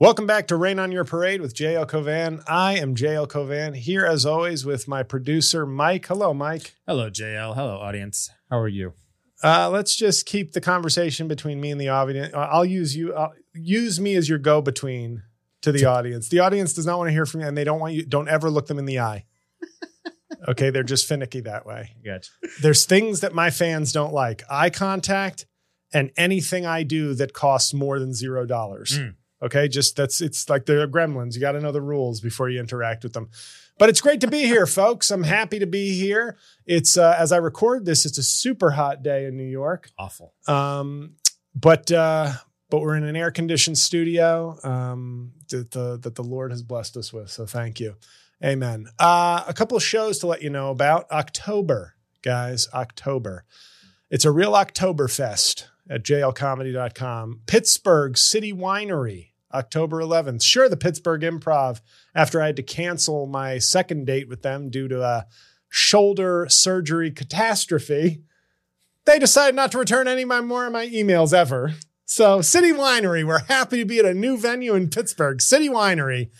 [0.00, 2.42] Welcome back to Rain on Your Parade with JL Cauvin.
[2.48, 6.06] I am JL Cauvin here as always with my producer Mike.
[6.06, 6.72] Hello, Mike.
[6.86, 7.54] Hello, JL.
[7.54, 8.30] Hello, audience.
[8.48, 8.94] How are you?
[9.44, 12.32] Uh, let's just keep the conversation between me and the audience.
[12.32, 13.12] Uh, I'll use you.
[13.12, 15.22] Uh, use me as your go-between
[15.60, 16.30] to the audience.
[16.30, 18.06] The audience does not want to hear from you, and they don't want you.
[18.06, 19.26] Don't ever look them in the eye.
[20.48, 21.90] Okay, they're just finicky that way.
[22.02, 22.30] Gotcha.
[22.62, 25.44] There's things that my fans don't like: eye contact
[25.92, 28.98] and anything I do that costs more than zero dollars.
[28.98, 29.16] Mm.
[29.42, 31.34] Okay, just that's it's like they're gremlins.
[31.34, 33.30] You got to know the rules before you interact with them.
[33.78, 35.10] But it's great to be here, folks.
[35.10, 36.36] I'm happy to be here.
[36.66, 39.90] It's uh, as I record this, it's a super hot day in New York.
[39.98, 40.34] Awful.
[40.46, 41.14] Um,
[41.54, 42.32] but uh,
[42.68, 46.96] but we're in an air conditioned studio um, that the that the Lord has blessed
[46.96, 47.30] us with.
[47.30, 47.96] So thank you,
[48.44, 48.86] Amen.
[48.98, 52.68] Uh, a couple of shows to let you know about October, guys.
[52.72, 53.44] October.
[54.10, 57.40] It's a real Oktoberfest at jlcomedy.com.
[57.46, 60.42] Pittsburgh City Winery, October 11th.
[60.42, 61.80] Sure, the Pittsburgh Improv.
[62.14, 65.26] After I had to cancel my second date with them due to a
[65.68, 68.22] shoulder surgery catastrophe
[69.10, 71.74] they decided not to return any more of my emails ever.
[72.04, 75.40] So, City Winery, we're happy to be at a new venue in Pittsburgh.
[75.40, 76.30] City Winery.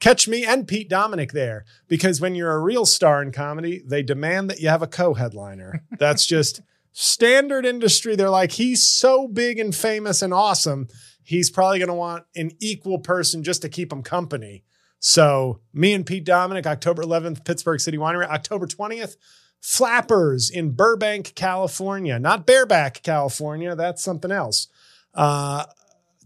[0.00, 4.02] Catch me and Pete Dominick there because when you're a real star in comedy, they
[4.02, 5.84] demand that you have a co headliner.
[5.98, 8.16] That's just standard industry.
[8.16, 10.88] They're like, he's so big and famous and awesome.
[11.22, 14.64] He's probably going to want an equal person just to keep him company.
[14.98, 19.16] So, me and Pete Dominick, October 11th, Pittsburgh City Winery, October 20th,
[19.60, 23.76] Flappers in Burbank, California, not Bareback, California.
[23.76, 24.68] That's something else.
[25.14, 25.64] Uh,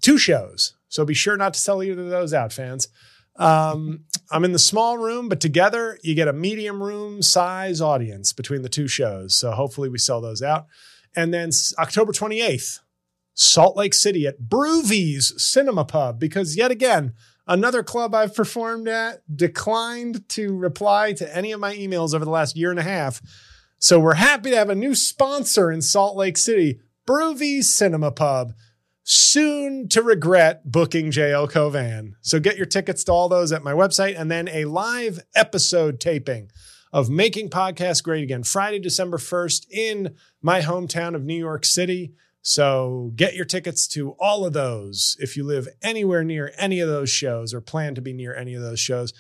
[0.01, 0.75] two shows.
[0.89, 2.89] So be sure not to sell either of those out, fans.
[3.39, 8.33] Um, I'm in the small room, but together you get a medium room size audience
[8.33, 9.35] between the two shows.
[9.37, 10.67] So hopefully we sell those out.
[11.15, 12.81] And then October 28th,
[13.39, 17.13] Salt Lake City at Brewvies Cinema Pub, because yet again,
[17.47, 22.31] another club I've performed at declined to reply to any of my emails over the
[22.31, 23.21] last year and a half.
[23.79, 28.55] So we're happy to have a new sponsor in Salt Lake City, Brewvies Cinema Pub.
[29.09, 32.15] Soon to regret booking JL Cauvin.
[32.23, 36.01] So get your tickets to all those at my website and then a live episode
[36.01, 36.51] taping
[36.93, 42.15] of Making Podcasts Great Again, Friday, December 1st in my hometown of New York City.
[42.49, 46.89] So get your tickets to all of those if you live anywhere near any of
[46.89, 49.13] those shows or plan to be near any of those shows.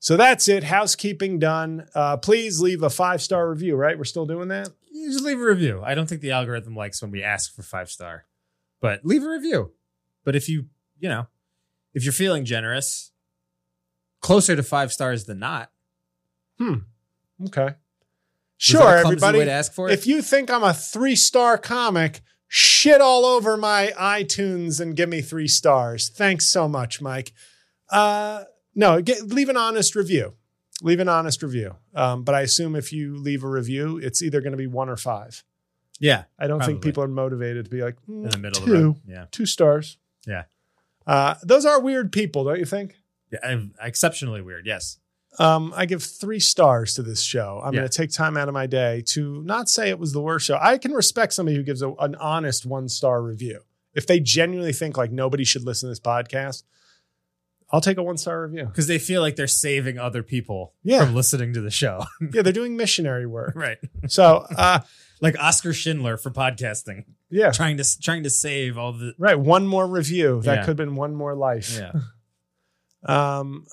[0.00, 0.64] So that's it.
[0.64, 1.86] Housekeeping done.
[1.94, 3.96] Uh, please leave a five star review, right?
[3.96, 4.68] We're still doing that?
[4.92, 5.80] You just leave a review.
[5.82, 8.26] I don't think the algorithm likes when we ask for five star,
[8.82, 9.72] but leave a review.
[10.22, 10.66] But if you,
[10.98, 11.28] you know,
[11.94, 13.12] if you're feeling generous,
[14.20, 15.70] closer to five stars than not.
[16.58, 16.80] Hmm.
[17.46, 17.76] Okay.
[18.58, 19.38] Sure, everybody.
[19.38, 19.94] way to ask for it.
[19.94, 22.20] If you think I'm a three star comic,
[22.56, 26.08] shit all over my iTunes and give me three stars.
[26.08, 27.32] Thanks so much, Mike.
[27.90, 28.44] Uh,
[28.76, 30.34] no, get, leave an honest review.
[30.80, 31.74] Leave an honest review.
[31.96, 34.88] Um, but I assume if you leave a review, it's either going to be one
[34.88, 35.42] or five.
[35.98, 39.04] yeah, I don't think people are motivated to be like in the middle two, of
[39.04, 39.12] the.
[39.12, 39.98] Yeah, two stars.
[40.24, 40.44] Yeah.
[41.08, 42.94] Uh, those are weird people, don't you think?
[43.32, 44.64] yeah, exceptionally weird.
[44.64, 44.98] Yes,
[45.38, 47.60] Um, I give three stars to this show.
[47.64, 47.80] I'm Yeah.
[47.80, 50.46] going to take time out of my day to not say it was the worst
[50.46, 50.58] show.
[50.60, 53.60] I can respect somebody who gives a, an honest one star review.
[53.94, 56.62] If they genuinely think like nobody should listen to this podcast,
[57.72, 58.66] I'll take a one star review.
[58.66, 61.04] because they feel like they're saving other people Yeah.
[61.04, 62.04] from listening to the show.
[62.32, 63.54] Yeah, they're doing missionary work.
[63.56, 64.80] right, So, uh,
[65.20, 69.14] like Oskar Schindler for podcasting, yeah, trying to trying to save all the.
[69.18, 69.38] right.
[69.38, 70.42] One more review.
[70.42, 70.60] That Yeah.
[70.60, 71.76] could have been one more life.
[71.76, 71.92] Yeah,
[73.06, 73.66] Um,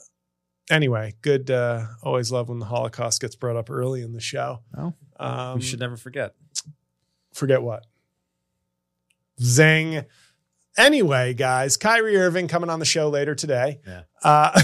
[0.72, 1.52] anyway, good.
[1.52, 4.62] Uh, always love when the Holocaust gets brought up early in the show.
[4.76, 6.34] Oh, Um, we should never forget.
[7.34, 7.86] forget what?
[9.42, 10.06] Zing.
[10.78, 13.81] Anyway, guys, Kyrie Irving coming on the show later today.
[13.86, 14.02] Yeah.
[14.24, 14.62] Uh,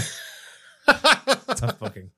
[1.54, 2.10] Tough booking.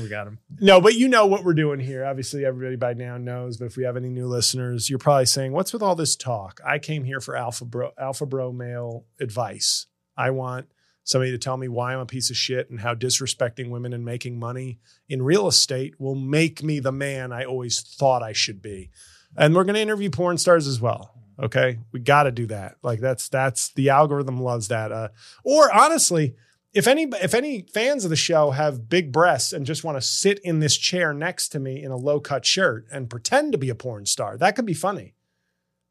[0.00, 0.38] We got him.
[0.60, 2.06] no, but you know what we're doing here.
[2.06, 3.58] Obviously, everybody by now knows.
[3.58, 6.58] But if we have any new listeners, you're probably saying, "What's with all this talk?"
[6.64, 9.86] I came here for alpha bro, alpha bro male advice.
[10.16, 10.68] I want
[11.04, 14.04] somebody to tell me why I'm a piece of shit and how disrespecting women and
[14.04, 14.78] making money
[15.08, 18.90] in real estate will make me the man I always thought I should be.
[19.36, 21.12] And we're going to interview porn stars as well.
[21.38, 22.76] Okay, we got to do that.
[22.82, 24.92] Like that's that's the algorithm loves that.
[24.92, 25.08] Uh,
[25.42, 26.36] or honestly,
[26.72, 30.00] if any if any fans of the show have big breasts and just want to
[30.00, 33.58] sit in this chair next to me in a low cut shirt and pretend to
[33.58, 35.14] be a porn star, that could be funny.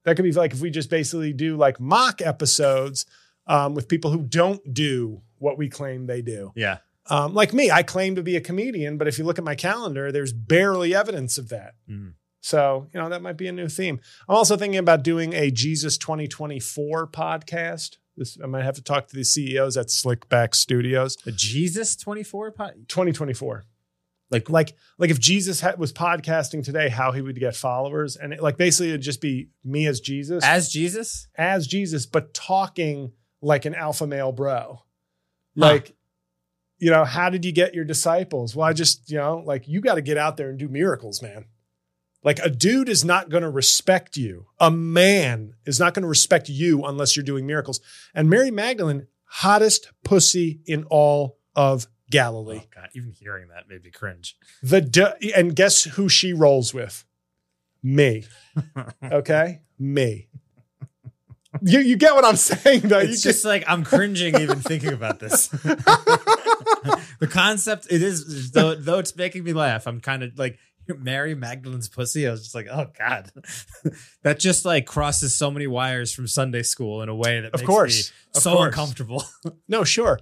[0.05, 3.05] That could be like if we just basically do like mock episodes
[3.47, 6.51] um, with people who don't do what we claim they do.
[6.55, 6.77] Yeah.
[7.09, 9.55] Um, like me, I claim to be a comedian, but if you look at my
[9.55, 11.73] calendar, there's barely evidence of that.
[11.89, 12.13] Mhm.
[12.39, 13.99] So, you know, that might be a new theme.
[14.27, 19.07] I'm also thinking about doing a Jesus 2024 podcast This I might have to talk
[19.07, 21.15] to the CEOs at Slickback Studios.
[21.25, 22.73] The Jesus 24 pod?
[22.87, 23.63] 2024.
[24.29, 28.33] Like- like like if Jesus had, was podcasting today, how he would get followers, and
[28.33, 31.27] it, like basically it'd just be me as Jesus, As Jesus?
[31.37, 33.11] as Jesus, but talking
[33.43, 34.81] like an alpha male bro.
[35.57, 35.65] Huh.
[35.67, 35.95] Like,
[36.79, 38.55] you know, how did you get your disciples?
[38.55, 41.21] Well, I just, you know, like you got to get out there and do miracles,
[41.21, 41.45] man.
[42.23, 44.47] Like a dude is not going to respect you.
[44.59, 47.81] A man is not going to respect you unless you're doing miracles.
[48.15, 52.61] And Mary Magdalene, hottest pussy in all of Galilee.
[52.63, 52.89] Oh, God.
[52.95, 54.37] Even hearing that made me cringe.
[54.61, 57.05] The d- and guess who she rolls with?
[57.81, 58.25] Me.
[59.03, 60.29] Okay, me.
[61.61, 62.99] You you get what I'm saying though.
[62.99, 65.47] you it's get- just like I'm cringing even thinking about this.
[67.19, 70.57] the concept, it is, though, though it's making me laugh, I'm kind of like,
[70.97, 72.27] Mary Magdalene's pussy.
[72.27, 73.31] I was just like, oh God.
[74.23, 77.61] that just like crosses so many wires from Sunday school in a way that Of
[77.61, 78.11] makes course.
[78.11, 78.67] me Of so course.
[78.67, 79.23] uncomfortable.
[79.69, 80.19] No, sure.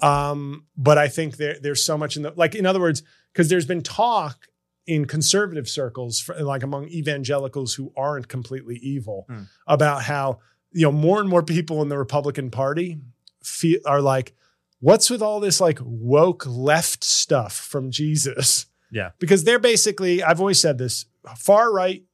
[0.00, 3.02] Um, but I think there there's so much in the like in other words,
[3.32, 4.46] because there's been talk
[4.86, 9.42] in conservative circles, for, like among evangelicals who aren't completely evil, Hmm.
[9.66, 10.38] about how
[10.74, 12.98] you know more and more people in the Republican Party
[13.42, 14.34] feel are like,
[14.80, 18.66] what's with all this like woke left stuff from Jesus?
[18.90, 19.10] Yeah.
[19.18, 21.06] because they're basically I've always said this
[21.36, 22.04] far right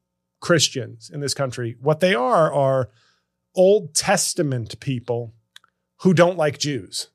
[0.41, 1.77] Christians in this country.
[1.81, 2.89] What they are are
[3.55, 5.35] Old Testament people
[6.03, 7.09] who don't like Jews.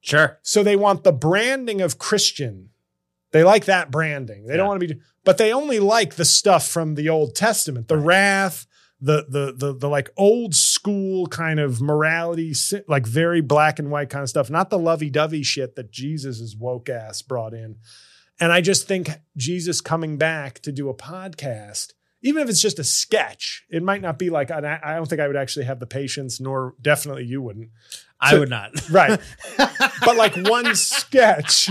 [0.00, 0.38] Sure.
[0.42, 2.70] So they want the branding of Christian.
[3.32, 4.46] They like that branding.
[4.46, 4.58] They Yeah.
[4.58, 7.98] don't want to be, but they only like the stuff from the Old Testament, the
[7.98, 8.66] wrath,
[9.00, 10.54] the the the the like old
[10.84, 12.52] school kind of morality,
[12.88, 16.54] like very black and white kind of stuff, not the lovey dovey shit that Jesus'
[16.58, 17.76] woke ass brought in.
[18.38, 22.78] And I just think Jesus coming back to do a podcast, even if it's just
[22.78, 25.80] a sketch, it might not be like an, I don't think I would actually have
[25.80, 27.70] the patience, nor definitely you wouldn't.
[28.20, 28.72] I would not.
[28.90, 29.18] Right.
[29.56, 31.70] but like one sketch.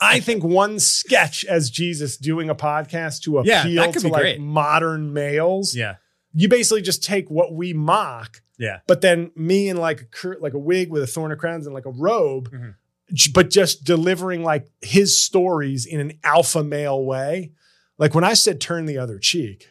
[0.00, 4.40] I think one sketch as Jesus doing a podcast to appeal could to like great.
[4.40, 5.76] modern males.
[5.76, 5.96] yeah.
[6.32, 8.80] You basically just take what we mock, Yeah.
[8.86, 11.66] but then me in like a cur- like a wig with a thorn of crowns
[11.66, 12.74] and like a robe, Mhm.
[13.12, 17.52] j- but just delivering like his stories in an alpha male way.
[17.98, 19.68] Like when I said turn the other cheek,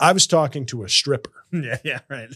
[0.00, 1.78] I was talking to a stripper Yeah.
[1.84, 2.00] Yeah.
[2.08, 2.30] Right.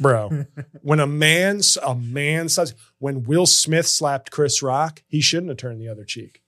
[0.00, 0.46] bro.
[0.82, 5.58] when a man, a man says, when Will Smith slapped Chris Rock, he shouldn't have
[5.58, 6.42] turned the other cheek.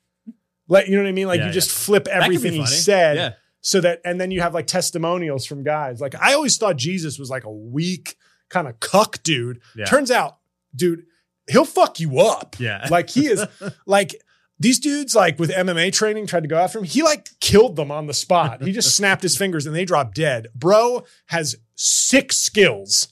[0.69, 1.27] Like, you know what I mean?
[1.29, 3.33] Like Yeah, you just flip That could be everything he said Yeah.
[3.63, 6.01] So that, and then you have like testimonials from guys.
[6.01, 8.17] Like I always thought Jesus was like a weak
[8.51, 9.61] kind of cuck dude.
[9.75, 9.87] Yeah.
[9.87, 10.39] Turns out,
[10.75, 11.05] dude,
[11.49, 12.57] he'll fuck you up.
[12.59, 12.87] Yeah.
[12.91, 13.45] Like he is
[13.87, 14.15] like
[14.59, 16.85] these dudes like with MMA training tried to go after him.
[16.85, 18.63] He like killed them on the spot.
[18.63, 20.49] He just snapped his fingers and they dropped dead.
[20.55, 23.12] Bro has six skills.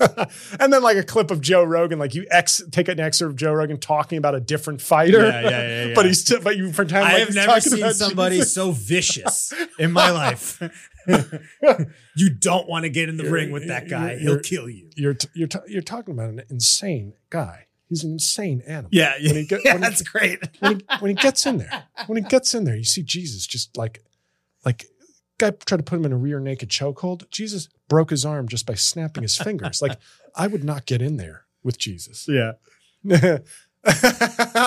[0.60, 3.36] and then like a clip of Joe Rogan, like you ex take an excerpt of
[3.36, 5.24] Joe Rogan talking about a different fighter.
[5.26, 5.94] Yeah, yeah, yeah, yeah.
[5.94, 8.54] but he's t- but you pretend I like have never seen somebody Jesus.
[8.54, 10.62] so vicious in my life.
[12.16, 14.16] you don't want to get in the You're- ring with that guy.
[14.18, 14.90] He'll kill you.
[14.96, 17.66] You're t- you're t- you're talking about an insane guy.
[17.88, 18.88] He's an insane animal.
[18.92, 20.38] Yeah, When he get- yeah, when he- that's great.
[20.60, 23.46] when he, when he gets in there, when he gets in there, you see Jesus
[23.46, 24.02] just like,
[24.64, 24.86] like,
[25.50, 27.28] guy tried to put him in a rear naked chokehold.
[27.30, 29.82] Jesus broke his arm just by snapping his fingers.
[29.82, 29.98] Like,
[30.36, 32.26] I would not get in there with Jesus.
[32.28, 32.52] Yeah.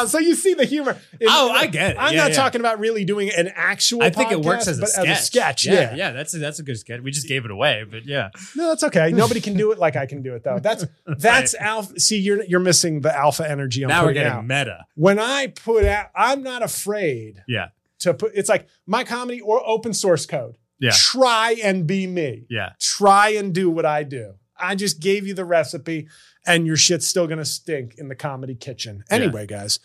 [0.08, 0.98] so you see the humor.
[1.22, 1.98] In- Oh, I get it.
[1.98, 2.36] I'm Yeah, not yeah.
[2.36, 4.04] talking about really doing an actual.
[4.04, 5.08] I think it works as a sketch.
[5.08, 5.96] As a sketch, yeah, yeah.
[5.96, 6.12] yeah.
[6.12, 7.00] That's a, that's a good sketch.
[7.02, 9.12] We just gave it away, but yeah, No, that's okay.
[9.12, 10.60] Nobody can do it like I can do it though.
[10.60, 11.98] That's that's alpha.
[12.00, 13.84] See, you're you're missing the alpha energy.
[13.84, 14.46] I'm now we're getting out.
[14.46, 14.86] meta.
[14.96, 17.68] When I put out, I'm not afraid Yeah,
[18.00, 18.34] to put.
[18.36, 20.58] It's like my comedy or open source code.
[20.80, 22.46] Yeah, Try and be me.
[22.50, 22.72] yeah.
[22.80, 24.36] Try and do what I do.
[24.58, 26.08] I just gave you the recipe,
[26.46, 29.04] and your shit's still gonna stink in the comedy kitchen.
[29.10, 29.80] Anyway, guys,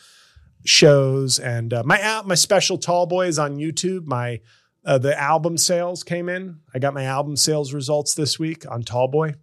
[0.65, 4.07] shows and uh, my al- my special Tall Boy is on YouTube.
[4.07, 4.41] My
[4.85, 6.61] uh, the album sales came in.
[6.75, 9.35] I got my album sales results this week on Tall Boy.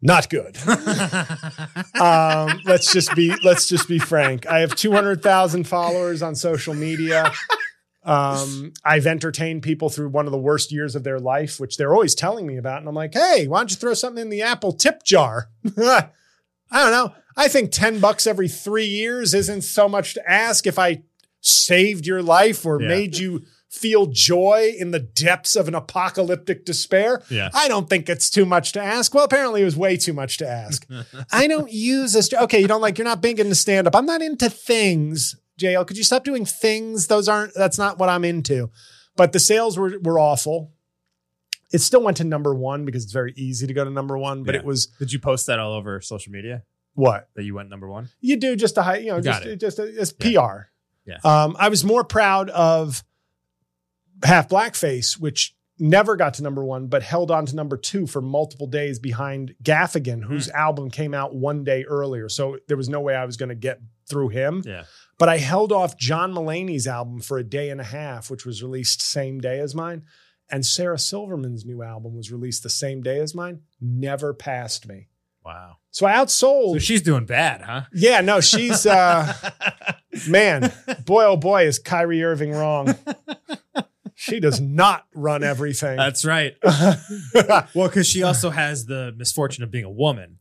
[0.00, 0.56] Not good.
[2.00, 4.46] um, let's just be let's just be frank.
[4.46, 7.32] I have two hundred thousand followers on social media.
[8.04, 11.92] Um, I've entertained people through one of the worst years of their life, which they're
[11.92, 12.78] always telling me about.
[12.78, 15.50] And I'm like, hey, why don't you throw something in the Apple tip jar?
[15.76, 16.08] I
[16.70, 17.12] don't know.
[17.36, 21.02] I think 10 bucks every three years isn't so much to ask if I
[21.40, 22.88] saved your life or Yeah.
[22.88, 27.22] made you feel joy in the depths of an apocalyptic despair.
[27.30, 27.50] Yeah.
[27.52, 29.14] I don't think it's too much to ask.
[29.14, 30.86] Well, apparently it was way too much to ask.
[31.32, 32.32] I don't use this.
[32.32, 33.94] Okay, you don't like, you're not big into stand up.
[33.94, 35.36] I'm not into things.
[35.58, 37.06] JL, could you stop doing things?
[37.08, 38.70] Those aren't, that's not what I'm into.
[39.16, 40.72] But the sales were, were awful.
[41.72, 44.44] It still went to number one because it's very easy to go to number one,
[44.44, 44.60] but Yeah.
[44.60, 46.62] it was Did you post that all over social media
[46.94, 47.28] what?
[47.34, 48.08] that you went number one?
[48.20, 50.40] You do just to high, you know, You just got just as Yeah.
[50.40, 50.70] PR.
[51.04, 51.18] Yeah.
[51.24, 53.02] Um, I was more proud of
[54.22, 58.20] Half Blackface, which never got to number one, but held on to number two for
[58.20, 60.28] multiple days behind Gaffigan, Hmm.
[60.28, 62.28] whose album came out one day earlier.
[62.28, 64.62] So there was no way I was going to get through him.
[64.66, 64.84] Yeah.
[65.18, 68.62] But I held off John Mulaney's album for a day and a half, which was
[68.62, 70.04] released same day as mine.
[70.50, 73.62] And Sarah Silverman's new album was released the same day as mine.
[73.80, 75.08] Never passed me.
[75.44, 75.76] Wow.
[75.90, 76.74] So I outsold.
[76.74, 77.82] So she's doing bad, huh?
[77.92, 79.32] yeah, no, she's uh
[80.28, 80.72] man,
[81.04, 82.94] boy oh boy, is Kyrie Irving wrong.
[84.14, 85.96] She does not run everything.
[85.96, 86.56] That's right.
[87.74, 90.38] Well, because she also has the misfortune of being a woman.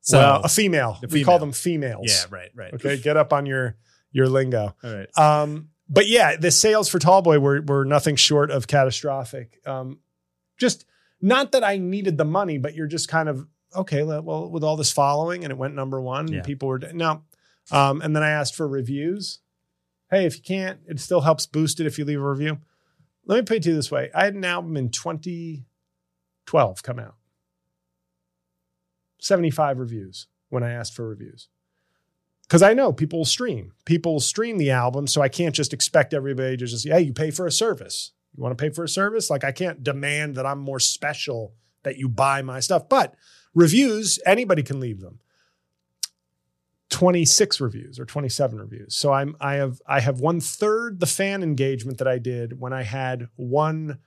[0.00, 0.98] So well, a female.
[1.02, 2.06] A We call them females.
[2.08, 2.74] yeah, right, right.
[2.74, 3.76] Okay, get up on your
[4.12, 4.74] your lingo.
[4.82, 5.18] All right.
[5.18, 9.58] Um, but yeah, the sales for Tallboy were were nothing short of catastrophic.
[9.66, 9.98] Um,
[10.58, 10.84] just
[11.20, 14.02] not that I needed the money, but you're just kind of okay.
[14.02, 16.36] Well, with all this following, and it went number one, Yeah.
[16.38, 17.22] and people were no.
[17.72, 19.40] Um, and then I asked for reviews.
[20.10, 22.58] Hey, if you can't, it still helps boost it if you leave a review.
[23.26, 26.98] Let me put it to you this way: I had an album in 2012 come
[26.98, 27.14] out,
[29.20, 31.48] 75 reviews when I asked for reviews
[32.50, 33.74] because I know people will stream.
[33.84, 37.02] People will stream the album, so I can't just expect everybody to just, say, hey,
[37.02, 38.10] you pay for a service.
[38.36, 39.30] You want to pay for a service?
[39.30, 41.54] Like I can't demand that I'm more special
[41.84, 42.88] that you buy my stuff.
[42.88, 43.14] But
[43.54, 45.20] reviews, anybody can leave them.
[46.88, 48.96] 26 reviews or 27 reviews.
[48.96, 52.72] So I'm I have I have one third the fan engagement that I did when
[52.72, 54.00] I had one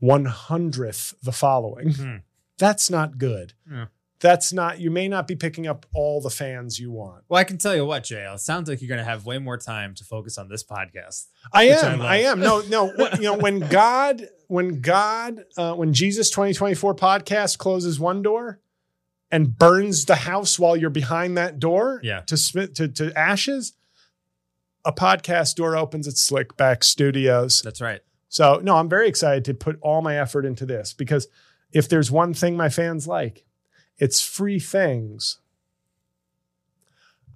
[0.00, 1.92] one hundredth the following.
[1.92, 2.16] Hmm.
[2.58, 3.52] That's not good.
[3.70, 3.86] Yeah.
[4.20, 7.24] That's not you may not be picking up all the fans you want.
[7.28, 8.34] Well, I can tell you what, JL.
[8.34, 11.26] It sounds like you're going to have way more time to focus on this podcast.
[11.52, 12.02] I Which I am.
[12.02, 12.40] I, am.
[12.40, 12.92] No, no.
[13.14, 18.60] you know, when God, when God, uh, when Jesus 2024 podcast closes one door
[19.30, 22.20] and burns the house while you're behind that door Yeah.
[22.26, 23.72] to, to, to ashes,
[24.84, 27.62] a podcast door opens at Slickback Studios.
[27.62, 28.00] That's right.
[28.28, 31.26] So, no, I'm very excited to put all my effort into this because
[31.72, 33.44] if there's one thing my fans like,
[34.00, 35.38] it's free things.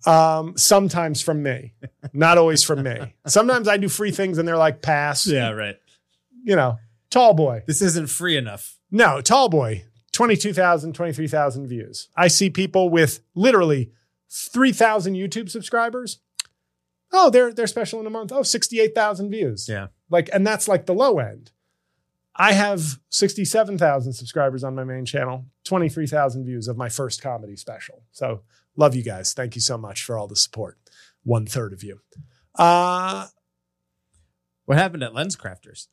[0.07, 1.75] Um, sometimes from me,
[2.13, 3.15] not always from me.
[3.27, 5.27] Sometimes I do free things and they're like, pass.
[5.27, 5.77] Yeah, right.
[6.43, 6.79] You know,
[7.11, 7.63] tall boy.
[7.67, 8.79] This isn't free enough.
[8.91, 9.85] No, tall boy.
[10.13, 12.09] 22,000, 23,000 views.
[12.17, 13.91] I see people with literally
[14.31, 16.21] 3,000 YouTube subscribers.
[17.13, 18.33] Oh, they're they're special in a month.
[18.33, 19.69] Oh, 68,000 views.
[19.69, 19.89] Yeah.
[20.11, 21.53] Like and that's like the low end.
[22.37, 28.03] I have 67,000 subscribers on my main channel, 23,000 views of my first comedy special.
[28.11, 28.43] So,
[28.77, 29.33] love you guys.
[29.35, 30.79] Thank you so much for all the support.
[31.23, 32.01] One third of you.
[32.57, 33.27] Uh,
[34.65, 35.89] What happened at Lens Crafters?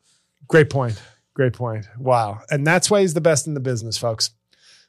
[0.48, 1.00] Great point.
[1.34, 1.88] Great point.
[1.98, 2.42] Wow.
[2.50, 4.32] And that's why he's the best in the business, folks.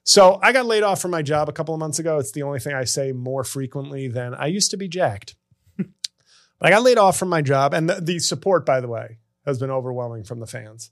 [0.05, 2.19] So I got laid off from my job a couple of months ago.
[2.19, 5.37] It's the only thing I say more frequently than I used to be jacked.
[6.61, 7.73] I got laid off from my job.
[7.75, 10.91] And the, the support, by the way, has been overwhelming from the fans.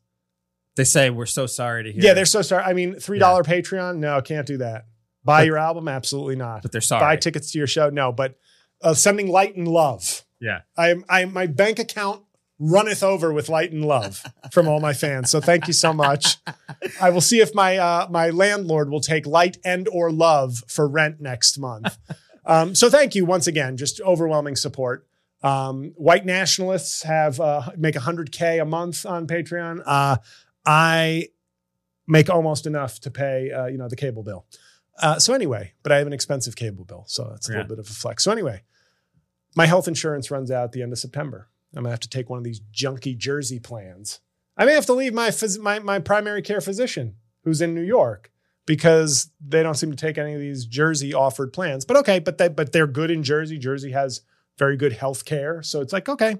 [0.77, 2.03] They say we're so sorry to hear.
[2.03, 2.63] Yeah, they're so sorry.
[2.65, 3.97] I mean, $3 Patreon?
[3.99, 4.87] No, can't do that.
[5.25, 5.89] Buy your album?
[5.89, 6.63] Absolutely not.
[6.63, 7.01] but they're sorry.
[7.01, 7.91] Buy tickets to your show?
[7.91, 8.37] No, but
[8.83, 10.25] uh, sending light and love.
[10.41, 10.61] yeah.
[10.79, 12.23] I, I, my bank account
[12.59, 14.23] runneth over with light and love
[14.53, 15.31] from all my fans.
[15.31, 16.37] So thank you so much.
[17.01, 20.87] I will see if my uh, my landlord will take light and or love for
[20.89, 21.99] rent next month.
[22.47, 23.77] Um, so thank you once again.
[23.77, 25.07] Just overwhelming support.
[25.43, 29.83] Um, white nationalists have uh, make 100k a month on Patreon.
[29.85, 30.17] Uh,
[30.67, 31.29] I
[32.07, 34.47] make almost enough to pay uh, you know the cable bill.
[35.01, 37.59] Uh, so anyway, but I have an expensive cable bill, so that's a Yeah.
[37.59, 38.25] little bit of a flex.
[38.25, 38.63] So anyway,
[39.57, 41.49] my health insurance runs out at the end of September.
[41.75, 44.21] I'm gonna have to take one of these junky Jersey plans.
[44.57, 47.83] I may have to leave my phys- my my primary care physician who's in New
[47.83, 48.31] York
[48.67, 51.85] because they don't seem to take any of these Jersey offered plans.
[51.85, 53.57] But okay, but they but they're good in Jersey.
[53.59, 54.21] Jersey has
[54.59, 56.37] very good health care, so it's like okay,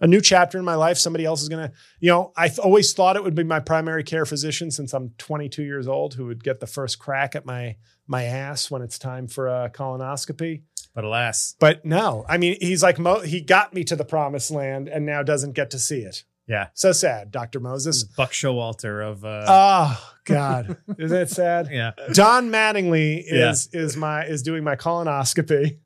[0.00, 0.98] a new chapter in my life.
[0.98, 4.04] Somebody else is gonna, you know, I th- always thought it would be my primary
[4.04, 7.76] care physician since I'm 22 years old who would get the first crack at my
[8.06, 10.62] my ass when it's time for a colonoscopy.
[10.94, 14.50] But alas, But no, I mean, he's like, Mo- he got me to the promised
[14.50, 16.22] land and now doesn't get to see it.
[16.46, 16.68] yeah.
[16.74, 17.58] So sad, Dr.
[17.58, 18.04] Moses.
[18.04, 21.68] Buck Showalter of uh, Oh God, isn't it sad?
[21.72, 21.92] yeah.
[22.12, 25.78] Don Mattingly is is my is doing my colonoscopy,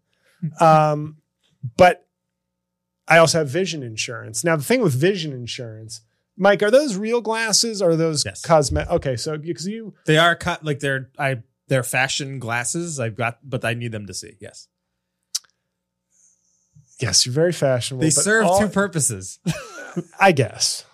[0.61, 1.19] um,
[1.77, 2.07] but
[3.09, 4.45] I also have vision insurance.
[4.45, 6.03] Now the thing with vision insurance,
[6.37, 8.43] Mike, are those real glasses or are those Yes.
[8.43, 8.91] cosmetic?
[8.93, 12.99] Okay, so because you They are cut like they're I they're fashion glasses.
[13.01, 14.37] I've got, but I need them to see.
[14.41, 14.69] Yes,
[17.01, 18.03] yes, you're very fashionable.
[18.03, 19.39] they serve all- two purposes.
[20.21, 20.85] I guess.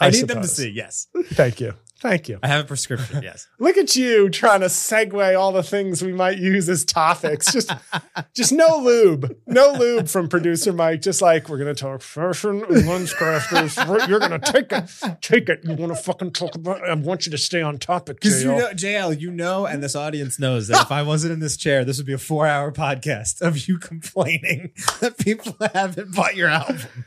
[0.00, 0.68] I, need them to see.
[0.70, 1.74] Yes, Thank you.
[2.00, 2.38] Thank you.
[2.42, 3.22] I have a prescription.
[3.28, 3.48] Yes.
[3.58, 7.52] Look at you trying to segue all the things we might use as topics.
[7.52, 7.70] Just,
[8.34, 11.02] just no lube, no lube from producer Mike.
[11.02, 13.76] Just like we're gonna talk fashion and lens crafters.
[14.08, 14.90] You're gonna take it,
[15.20, 15.60] take it.
[15.64, 16.88] You want to fucking talk about?
[16.88, 19.96] I want you to stay on topic, Because you know, JL, you know, and this
[19.96, 23.40] audience knows that if I wasn't in this chair, this would be a four-hour podcast
[23.40, 27.04] of you complaining that people haven't bought your album.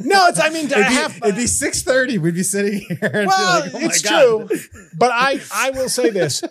[0.00, 0.40] No, it's.
[0.40, 2.18] I mean, It'd be, it'd be six thirty.
[2.18, 2.98] We'd be sitting here.
[3.26, 4.48] Well, like, oh my it's God.
[4.48, 4.58] true,
[4.98, 6.42] but I, I will say this.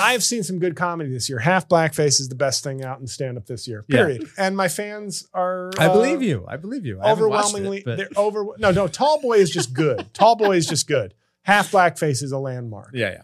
[0.00, 1.38] I've seen some good comedy this year.
[1.40, 3.84] Half Blackface is the best thing out in stand up this year.
[3.88, 3.96] Yeah.
[3.98, 4.28] Period.
[4.38, 5.70] And my fans are.
[5.78, 6.44] I uh, believe you.
[6.48, 7.00] I believe you.
[7.00, 10.66] I overwhelmingly it, they're over no no tall boy is just good tall boy is
[10.66, 13.22] just good half blackface is a landmark yeah, yeah.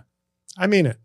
[0.59, 0.99] i mean it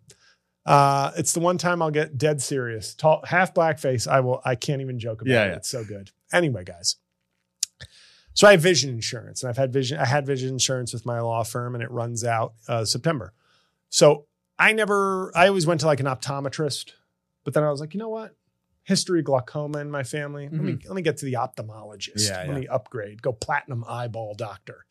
[0.66, 4.56] uh it's the one time i'll get dead serious tall half blackface i will i
[4.56, 5.56] can't even joke about Yeah, it yeah.
[5.58, 6.96] it's so good anyway guys
[8.34, 11.20] so i have vision insurance and i've had vision i had vision insurance with my
[11.20, 13.34] law firm and it runs out uh september
[13.90, 14.26] so
[14.60, 16.94] i never i always went to like an optometrist
[17.44, 18.36] but then i was like you know what
[18.84, 22.34] history glaucoma in my family let me let me get to the ophthalmologist Mm-hmm.
[22.34, 22.60] Yeah, let yeah.
[22.60, 24.86] me upgrade go platinum eyeball doctor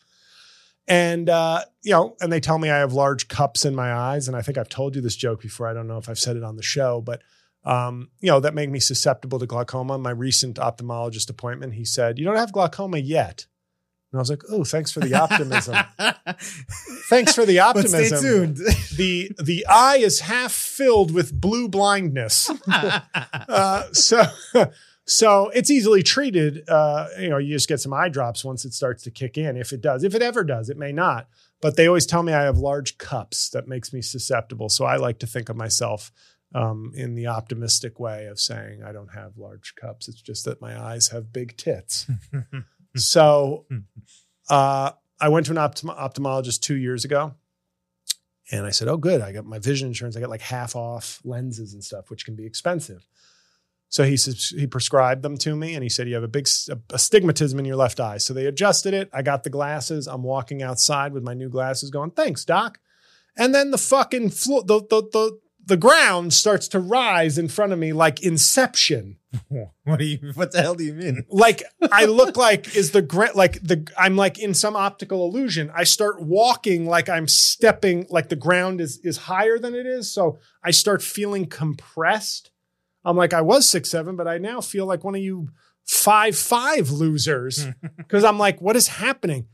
[0.88, 4.26] and uh, you know, and they tell me I have large cups in my eyes,
[4.26, 5.68] and I think I've told you this joke before.
[5.68, 7.22] I don't know if I've said it on the show, but
[7.64, 9.98] um, you know, that make me susceptible to glaucoma.
[9.98, 13.46] My recent ophthalmologist appointment, he said, "You don't have glaucoma yet,"
[14.10, 15.76] and I was like, "Oh, thanks for the optimism.
[17.08, 18.58] thanks for the optimism." but optimism." stay tuned.
[18.96, 22.50] The the eye is half filled with blue blindness.
[23.48, 24.22] Uh, so
[25.04, 26.68] so it's easily treated.
[26.68, 29.56] Uh, you know, you just get some eye drops once it starts to kick in.
[29.56, 31.28] If it does, if it ever does, it may not.
[31.60, 34.68] But they always tell me I have large cups that makes me susceptible.
[34.68, 36.12] So I like to think of myself
[36.54, 40.08] um, in the optimistic way of saying I don't have large cups.
[40.08, 42.06] It's just that my eyes have big tits.
[42.96, 43.66] so
[44.48, 47.34] uh, I went to an optom- ophthalmologist two years ago.
[48.50, 49.22] And I said, Oh, good.
[49.22, 50.16] I got my vision insurance.
[50.16, 53.06] I got like half off lenses and stuff, which can be expensive.
[53.92, 56.48] So he he prescribed them to me, and he said you have a big
[56.90, 58.16] astigmatism in your left eye.
[58.16, 59.10] So they adjusted it.
[59.12, 60.06] I got the glasses.
[60.06, 62.78] I'm walking outside with my new glasses, going, "Thanks, doc."
[63.36, 67.72] And then the fucking floor, the the the the ground starts to rise in front
[67.72, 69.18] of me like Inception.
[69.84, 70.32] what do you?
[70.34, 71.24] What the hell do you mean?
[71.30, 75.70] Like I look like is the gra- like the I'm like in some optical illusion.
[75.74, 80.12] I start walking like I'm stepping like the ground is is higher than it is.
[80.12, 82.50] So I start feeling compressed.
[83.04, 85.48] I'm like I was six seven, but I now feel like one of you
[85.84, 89.46] five five losers because I'm like, what is happening?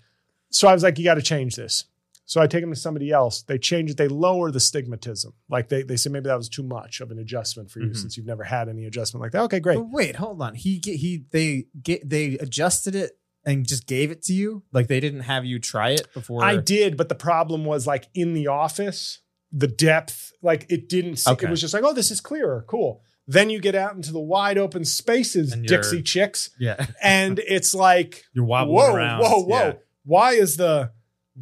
[0.50, 1.84] So I was like, you got to change this.
[2.28, 3.40] So I take them to somebody else.
[3.42, 3.96] They change it.
[3.96, 5.32] They lower the stigmatism.
[5.48, 7.96] Like they they say maybe that was too much of an adjustment for you Mhm.
[7.96, 9.42] since you've never had any adjustment like that.
[9.44, 9.76] Okay, great.
[9.76, 10.54] But wait, hold on.
[10.54, 13.12] He he they get they adjusted it
[13.46, 14.62] and just gave it to you.
[14.72, 16.44] Like they didn't have you try it before.
[16.44, 21.22] I did, but the problem was like in the office, the depth, like it didn't.
[21.26, 21.46] Okay.
[21.46, 23.00] It was just like, oh, this is clearer, cool.
[23.26, 28.24] Then you get out into the wide open spaces, Dixie chicks, Yeah, and it's like,
[28.34, 29.20] you're wobbling whoa, around.
[29.22, 29.58] whoa, whoa.
[29.66, 29.72] Yeah.
[30.04, 30.92] Why is the,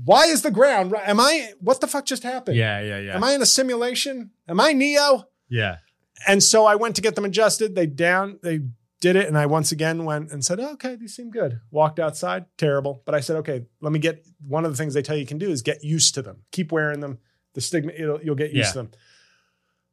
[0.05, 0.95] why is the ground?
[1.05, 1.53] Am I?
[1.61, 2.57] What the fuck just happened?
[2.57, 3.15] Yeah, yeah, yeah.
[3.17, 4.31] Am I in a simulation?
[4.49, 5.29] Am I Neo?
[5.49, 5.79] yeah.
[6.27, 7.75] And so I went to get them adjusted.
[7.75, 8.61] They down, they
[9.03, 9.29] did it.
[9.29, 11.61] And I once again went and said, okay, these seem good.
[11.71, 13.03] Walked outside, terrible.
[13.05, 15.37] But I said, okay, let me get one of the things they tell you can
[15.37, 16.39] do is get used to them.
[16.53, 17.19] Keep wearing them.
[17.53, 18.73] The stigma, you'll get used Yeah.
[18.73, 18.91] to them.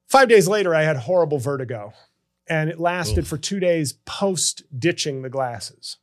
[0.08, 1.94] Five days later, I had horrible vertigo
[2.48, 3.28] and it lasted Oof.
[3.28, 5.98] for two days post ditching the glasses.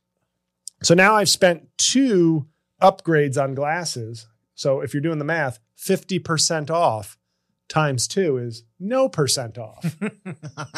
[0.83, 2.47] So now I've spent two
[2.81, 4.27] upgrades on glasses.
[4.55, 7.17] So if you're doing the math, 50% off
[7.69, 9.95] times two is no percent off.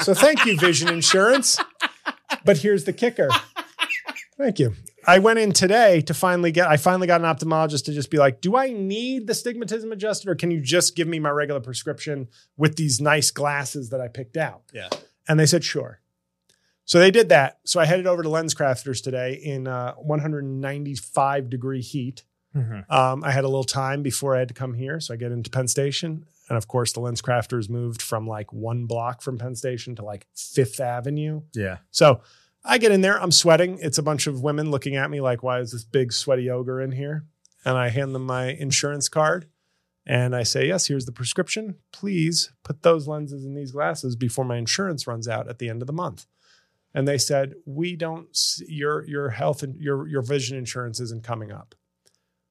[0.01, 1.59] So thank you, Vision Insurance.
[2.45, 3.29] But here's the kicker.
[4.37, 4.75] Thank you.
[5.05, 8.17] I went in today to finally get, I finally got an ophthalmologist to just be
[8.17, 11.59] like, do I need the stigmatism adjusted or can you just give me my regular
[11.59, 14.61] prescription with these nice glasses that I picked out?
[14.73, 14.89] Yeah.
[15.27, 15.99] And they said, sure.
[16.85, 17.59] So they did that.
[17.65, 22.23] So I headed over to Lens Crafters today in uh, 195 degree heat.
[22.55, 22.89] Mhm.
[22.91, 24.99] Um, I had a little time before I had to come here.
[24.99, 26.25] So I get into Penn Station.
[26.49, 30.03] And of course, the Lens Crafters moved from like one block from Penn Station to
[30.03, 31.41] like Fifth Avenue.
[31.53, 31.77] Yeah.
[31.89, 32.21] So
[32.65, 33.79] I get in there, I'm sweating.
[33.81, 36.81] It's a bunch of women looking at me like, why is this big sweaty ogre
[36.81, 37.25] in here?
[37.65, 39.47] And I hand them my insurance card
[40.05, 41.75] and I say, yes, here's the prescription.
[41.93, 45.81] Please put those lenses in these glasses before my insurance runs out at the end
[45.81, 46.25] of the month.
[46.93, 51.51] And they said, we don't, your, your health and your, your vision insurance isn't coming
[51.51, 51.75] up.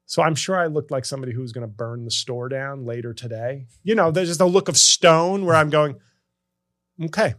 [0.06, 3.14] So I'm sure I looked like somebody who's going to burn the store down later
[3.14, 3.66] today.
[3.82, 5.96] You know, there's just a look of stone where I'm going,
[7.02, 7.34] okay,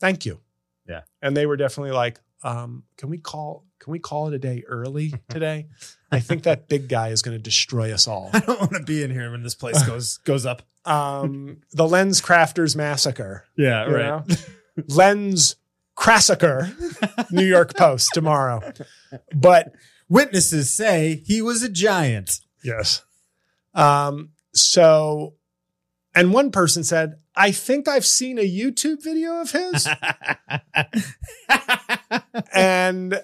[0.00, 0.40] thank you.
[0.88, 1.02] Yeah.
[1.22, 4.62] And they were definitely like, um, can we call can we call it a day
[4.66, 5.68] early today?
[6.10, 8.30] I think that big guy is going to destroy us all.
[8.34, 10.62] I don't want to be in here when this place goes goes up.
[10.84, 13.44] Um, the Lens Crafters Massacre.
[13.56, 14.24] Yeah, know?
[14.88, 15.56] Lens
[15.94, 16.72] Crassacre,
[17.30, 18.60] New York Post tomorrow.
[19.34, 19.72] But
[20.08, 22.40] Witnesses say he was a giant.
[22.64, 23.02] yes.
[23.74, 25.34] Um, so,
[26.14, 29.88] and one person said, I think I've seen a YouTube video of his.
[32.52, 33.22] and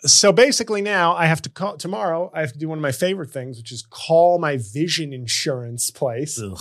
[0.00, 2.32] so basically now I have to call tomorrow.
[2.34, 5.90] I have to do one of my favorite things, which is call my vision insurance
[5.90, 6.58] place Ugh.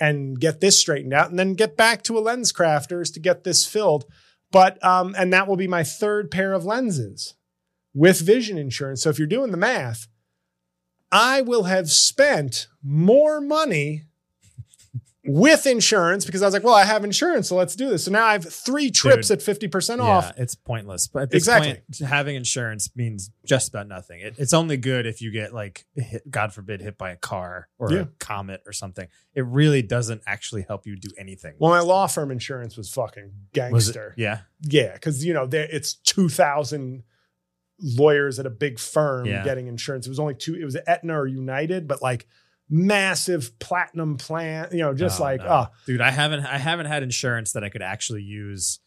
[0.00, 3.44] and get this straightened out and then get back to a lens crafters to get
[3.44, 4.04] this filled.
[4.52, 7.34] But, um, and that will be my third pair of lenses
[7.92, 9.02] with vision insurance.
[9.02, 10.06] So if you're doing the math,
[11.10, 14.04] I will have spent more money
[15.24, 18.06] with insurance because I was like, well, I have insurance, so let's do this.
[18.06, 20.32] So now I have three trips at 50% off.
[20.36, 21.06] Yeah, it's pointless.
[21.06, 21.74] But Exactly.
[21.74, 24.18] point, having insurance means just about nothing.
[24.20, 27.68] It, it's only good if you get like, hit, God forbid, hit by a car
[27.78, 28.00] or Yeah.
[28.00, 29.06] a comet or something.
[29.34, 31.54] It really doesn't actually help you do anything.
[31.58, 34.14] Well, my law firm insurance was fucking Was gangster.
[34.16, 34.40] Yeah.
[34.62, 37.04] Yeah, because you know there it's two thousand
[37.80, 39.44] lawyers at a big firm Yeah.
[39.44, 40.06] getting insurance.
[40.06, 40.54] It was only two.
[40.54, 42.26] It was Aetna or United, but like
[42.72, 44.68] massive platinum plan.
[44.72, 45.46] You know, just Oh, like no.
[45.48, 48.80] oh, dude, I haven't I haven't had insurance that I could actually use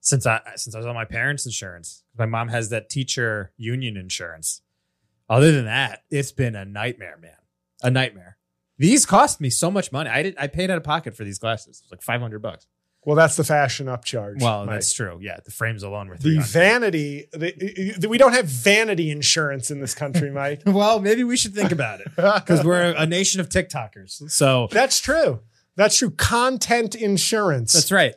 [0.00, 2.02] since I since I was on my parents' insurance.
[2.18, 4.60] My mom has that teacher union insurance.
[5.28, 7.36] Other than that, it's been a nightmare, man.
[7.82, 8.36] A nightmare.
[8.78, 10.10] These cost me so much money.
[10.10, 11.78] I did I paid out of pocket for these glasses.
[11.80, 12.66] It was like 500 bucks.
[13.04, 14.40] Well, that's the fashion upcharge.
[14.42, 14.76] Well, Mike.
[14.76, 15.18] that's true.
[15.22, 17.26] Yeah, the frames alone were the vanity.
[17.32, 20.62] The, the- we don't have vanity insurance in this country, Mike.
[20.66, 24.30] well, maybe we should think about it because we're a nation of TikTokers.
[24.30, 25.40] So that's true.
[25.76, 26.10] That's true.
[26.10, 27.72] Content insurance.
[27.72, 28.14] that's right.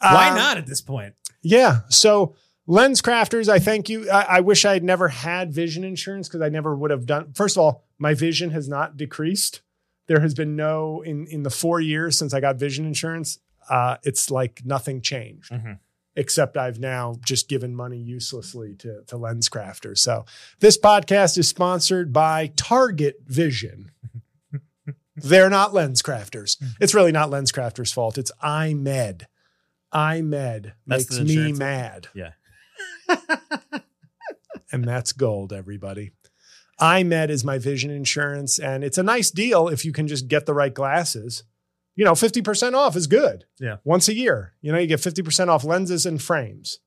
[0.00, 1.14] Why Um, not at this point?
[1.42, 1.80] Yeah.
[1.88, 2.34] So
[2.66, 4.10] lens crafters, I thank you.
[4.10, 7.32] I, I wish I had never had vision insurance because I never would have done.
[7.34, 9.62] First of all, my vision has not decreased.
[10.08, 13.38] There has been no in in the four years since I got vision insurance.
[13.68, 15.78] Uh, it's like nothing changed, Mhm.
[16.16, 19.98] except I've now just given money uselessly to to lens crafters.
[19.98, 20.24] So
[20.60, 23.90] this podcast is sponsored by Target Vision.
[25.16, 26.56] They're not lens crafters.
[26.80, 28.18] It's really not lens crafters' fault.
[28.18, 29.22] It's EyeMed.
[29.94, 32.08] EyeMed That's makes me mad.
[32.14, 32.32] Yeah.
[34.72, 36.10] and that's gold, everybody.
[36.80, 40.46] EyeMed is my vision insurance, and it's a nice deal if you can just get
[40.46, 41.44] the right glasses.
[41.96, 43.44] You know, 50% off is good.
[43.60, 43.76] Yeah.
[43.84, 44.54] Once a year.
[44.60, 46.80] You know, you get 50% off lenses and frames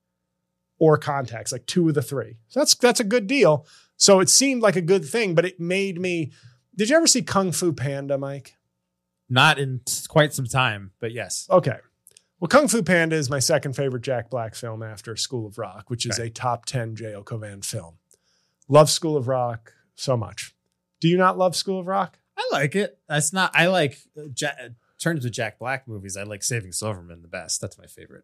[0.79, 2.37] or contacts, like two of the three.
[2.49, 3.65] So that's that's a good deal.
[3.95, 6.31] So it seemed like a good thing, but it made me.
[6.75, 8.55] Did you ever see Kung Fu Panda, Mike?
[9.29, 11.47] Not in quite some time, but yes.
[11.49, 11.77] Okay.
[12.39, 15.89] Well, Kung Fu Panda is my second favorite Jack Black film after School of Rock,
[15.89, 16.27] which is Okay.
[16.27, 17.23] a top 10 J.L.
[17.23, 17.95] Cauvin film.
[18.69, 20.53] Love School of Rock so much.
[21.01, 22.19] Do you not love School of Rock?
[22.37, 22.99] I like it.
[23.09, 23.51] That's not.
[23.55, 24.27] I like uh,
[24.99, 26.17] terms of Jack Black movies.
[26.17, 27.61] I like Saving Silverman the best.
[27.61, 28.23] That's my favorite.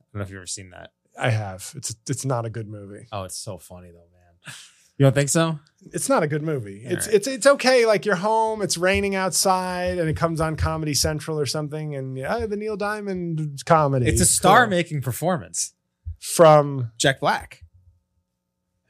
[0.00, 0.92] I don't know if you've ever seen that.
[1.18, 1.72] I have.
[1.76, 3.06] It's it's not a good movie.
[3.12, 4.54] Oh, it's so funny though, man.
[4.96, 5.58] You don't think so?
[5.92, 6.82] It's not a good movie.
[6.86, 7.14] All It's right.
[7.16, 7.86] it's it's okay.
[7.86, 12.16] Like you're home, it's raining outside, and it comes on Comedy Central or something, and
[12.18, 14.06] yeah, the Neil Diamond comedy.
[14.06, 15.72] It's a star-making performance.
[16.20, 17.62] from Jack Black.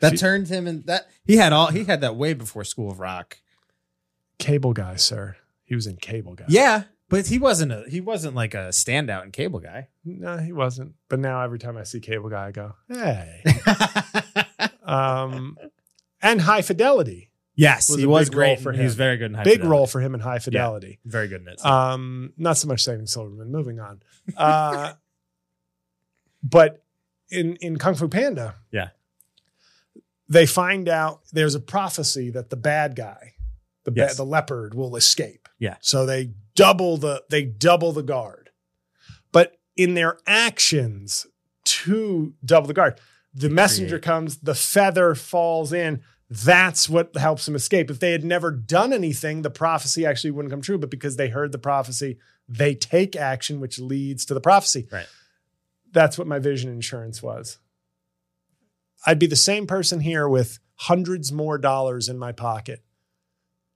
[0.01, 2.91] That She- turned him in that he had all he had that way before School
[2.91, 3.39] of Rock.
[4.39, 5.37] Cable Guy, sir.
[5.65, 6.45] He was in Cable Guy.
[6.49, 9.89] Yeah, but he wasn't a he wasn't like a standout in Cable Guy.
[10.05, 10.95] No, he wasn't.
[11.09, 13.43] But now every time I see Cable Guy, I go, hey.
[14.85, 15.57] um,
[16.23, 17.31] and High Fidelity.
[17.55, 18.61] yes, Was he was great.
[18.61, 18.79] for him.
[18.79, 19.71] He was very good in High Big Fidelity.
[19.71, 20.99] role for him in High Fidelity.
[21.05, 21.65] Very good in it.
[21.65, 23.51] Um, not so much Saving Silverman.
[23.51, 24.03] Moving on.
[24.37, 24.93] Uh,
[26.43, 26.83] but
[27.31, 28.89] in in Kung Fu Panda, Yeah.
[30.29, 33.35] they find out there's a prophecy that the bad guy,
[33.85, 35.49] the ba- the leopard, will escape.
[35.59, 35.77] Yeah.
[35.81, 38.51] So they double the they double the guard,
[39.33, 41.27] but in their actions
[41.65, 43.01] to double the guard,
[43.33, 46.03] the messenger comes, the feather falls in.
[46.31, 47.91] That's what helps them escape.
[47.91, 50.77] If they had never done anything, the prophecy actually wouldn't come true.
[50.77, 52.19] But because they heard the prophecy,
[52.49, 54.89] they take action, which leads to the prophecy.
[54.93, 55.07] Right.
[55.91, 57.59] That's what my vision insurance was.
[59.07, 62.83] I'd be the same person here with hundreds more dollars in my pocket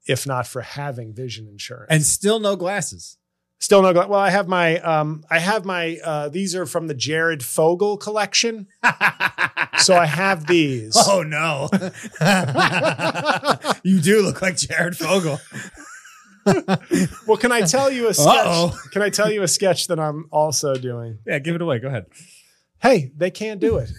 [0.06, 1.86] if not for having vision insurance.
[1.90, 3.16] and still no glasses.
[3.58, 3.92] Still no.
[3.92, 4.78] gla- Well, I have my.
[4.80, 5.98] Um, I have my.
[6.02, 8.66] Uh, these are from the Jared Fogle collection,
[9.78, 10.96] so I have these.
[10.96, 11.68] oh no,
[13.84, 15.38] you do look like Jared Fogle.
[17.28, 18.26] Well, can I tell you a sketch?
[18.26, 18.76] Uh-oh.
[18.90, 21.18] Can I tell you a sketch that I'm also doing?
[21.24, 21.78] Yeah, give it away.
[21.78, 22.06] Go ahead.
[22.80, 23.92] Hey, they can't do it.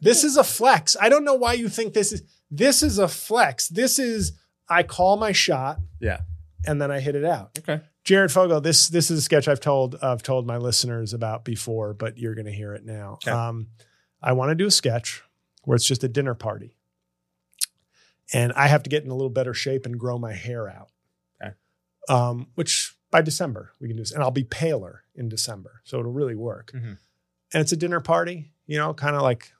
[0.00, 0.96] this is a flex.
[1.00, 3.66] I don't know why you think this is this is a flex.
[3.66, 4.38] This is
[4.70, 6.20] I call my shot Yeah.
[6.66, 7.58] and then I hit it out.
[7.58, 7.82] Okay.
[8.04, 11.92] Jared Fogle, this this is a sketch I've told I've told my listeners about before,
[11.92, 13.14] but you're going to hear it now.
[13.22, 13.30] Okay.
[13.30, 13.68] Um,
[14.22, 15.22] I want to do a sketch
[15.64, 16.76] where it's just a dinner party,
[18.32, 20.88] and I have to get in a little better shape and grow my hair out.
[21.42, 21.52] Okay.
[22.08, 25.98] Um, which by December we can do this, and I'll be paler in December, so
[26.00, 26.72] it'll really work.
[26.74, 26.96] Mhm.
[27.52, 29.52] And it's a dinner party, you know, kind of like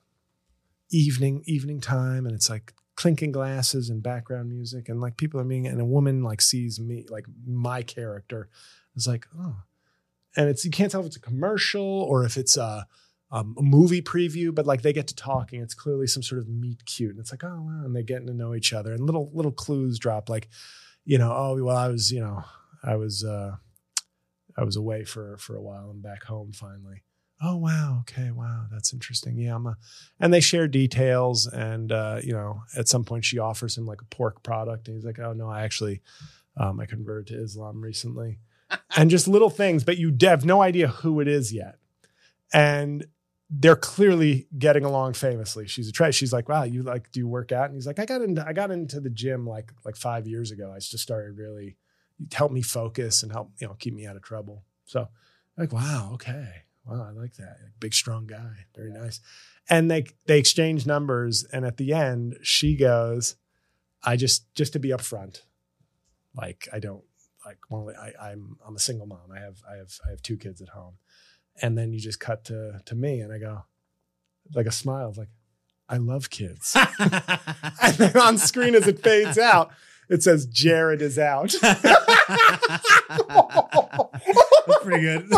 [0.89, 5.45] evening evening time, and it's like clinking glasses and background music and like people are
[5.45, 8.49] being and a woman like sees me like my character.
[8.95, 9.57] Is like oh.
[10.37, 12.87] And it's you can't tell if it's a commercial or if it's a,
[13.31, 15.61] um, a movie preview but like they get to talking.
[15.61, 17.11] It's clearly some sort of meet cute.
[17.11, 17.85] And it's like oh wow.
[17.85, 18.93] And they're getting to know each other.
[18.93, 20.47] And little little clues drop like
[21.05, 22.43] you know oh well i was you know
[22.83, 23.55] i was uh
[24.57, 27.03] i was away for for a while i'm back home finally
[27.41, 27.99] oh wow.
[28.01, 28.31] Okay.
[28.31, 28.65] Wow.
[28.71, 29.37] That's interesting.
[29.37, 29.75] Yeah a
[30.19, 34.01] and they share details and uh, you know at some point she offers him like
[34.01, 36.01] a pork product and he's like oh no i actually
[36.57, 38.39] um, i converted to islam recently.
[38.95, 41.77] And just little things but you have no idea who it is yet.
[42.53, 43.05] And
[43.49, 45.67] they're clearly getting along famously.
[45.67, 47.65] She's a try she's like wow you like do you work out?
[47.65, 50.51] And he's like i got into i got into the gym like like five years
[50.51, 50.71] ago.
[50.71, 51.77] I just started really
[52.31, 54.63] help me focus and help you know keep me out of trouble.
[54.85, 55.09] So
[55.57, 56.11] like wow.
[56.13, 59.19] Okay wow i like that big strong guy very nice.
[59.69, 63.35] And they they exchange numbers and at the end she goes
[64.03, 65.41] i just just to be upfront
[66.35, 67.03] like i don't
[67.45, 69.31] like well I, i'm i'm a single mom.
[69.33, 70.97] I have i have i have two kids at home.
[71.61, 73.65] And then you just cut to to me and i go
[74.53, 75.29] like a smile of like
[75.87, 76.75] i love kids.
[77.81, 79.71] And then on screen as it fades out
[80.11, 81.55] it says jared is out.
[81.61, 81.77] That's
[84.83, 85.29] pretty good.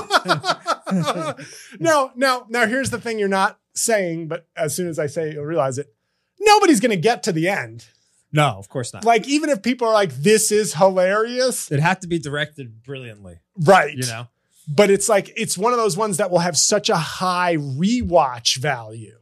[1.80, 5.30] no, no, now here's the thing you're not saying, but as soon as I say
[5.30, 5.94] it, you'll realize it.
[6.40, 7.86] Nobody's going to get to the end.
[8.32, 9.06] no, of course not.
[9.06, 13.40] Like, even if people are like, this is hilarious, It had to be directed brilliantly,
[13.60, 13.96] right?
[13.96, 14.28] you know?
[14.68, 18.58] But it's like, it's one of those ones that will have such a high rewatch
[18.58, 19.18] value.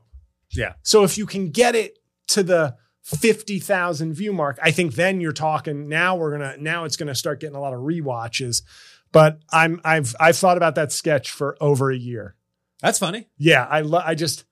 [0.52, 0.74] Yeah.
[0.84, 1.98] So if you can get it
[2.28, 6.84] to the 50,000 view mark, I think then you're talking, now we're going to, now
[6.84, 8.62] it's going to start getting a lot of rewatches.
[9.12, 12.36] But I'm, I've, I've thought about that sketch for over a year.
[12.82, 13.28] That's funny.
[13.38, 14.04] Yeah, I love.
[14.06, 14.46] I just,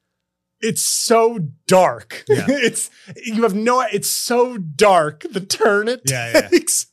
[0.62, 2.26] it's so dark.
[2.28, 2.45] Yeah.
[2.50, 2.89] it's
[3.24, 3.82] you have no.
[3.82, 5.26] It's so dark.
[5.32, 6.48] The turn it Yeah, yeah.
[6.50, 6.88] takes.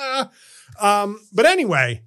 [0.80, 2.02] um, but anyway,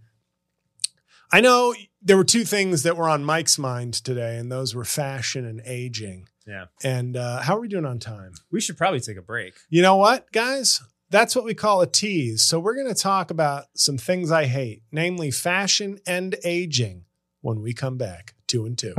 [1.31, 4.83] I know there were two things that were on Mike's mind today, and those were
[4.85, 6.27] fashion and aging.
[6.47, 6.65] Yeah.
[6.83, 8.33] And uh, how are we doing on time?
[8.51, 9.53] We should probably take a break.
[9.69, 10.81] You know what, guys?
[11.11, 12.41] That's what we call a tease.
[12.41, 17.03] So we're going to talk about some things I hate, namely fashion and aging,
[17.41, 18.33] when we come back.
[18.47, 18.95] Two and two.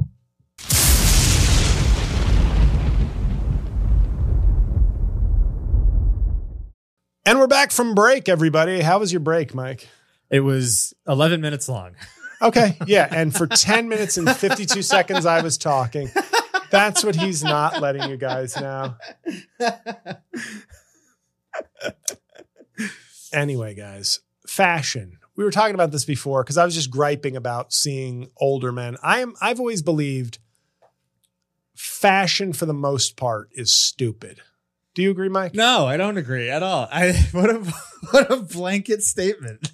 [7.25, 8.83] And we're back from break, everybody.
[8.83, 9.88] How was your break, Mike?
[10.29, 11.96] It was 11 minutes long.
[12.42, 12.77] Okay.
[12.88, 13.07] Yeah.
[13.09, 16.11] And for 10 minutes and 52 seconds, I was talking.
[16.72, 18.96] That's what he's not letting you guys know.
[23.32, 25.18] Anyway, guys, fashion.
[25.36, 28.96] We were talking about this before because I was just griping about seeing older men.
[29.02, 30.38] I am I've always believed
[31.74, 34.40] fashion for the most part is stupid.
[34.94, 35.54] Do you agree, Mike?
[35.54, 36.86] No, I don't agree at all.
[36.92, 37.58] I what a
[38.10, 39.72] what a blanket statement.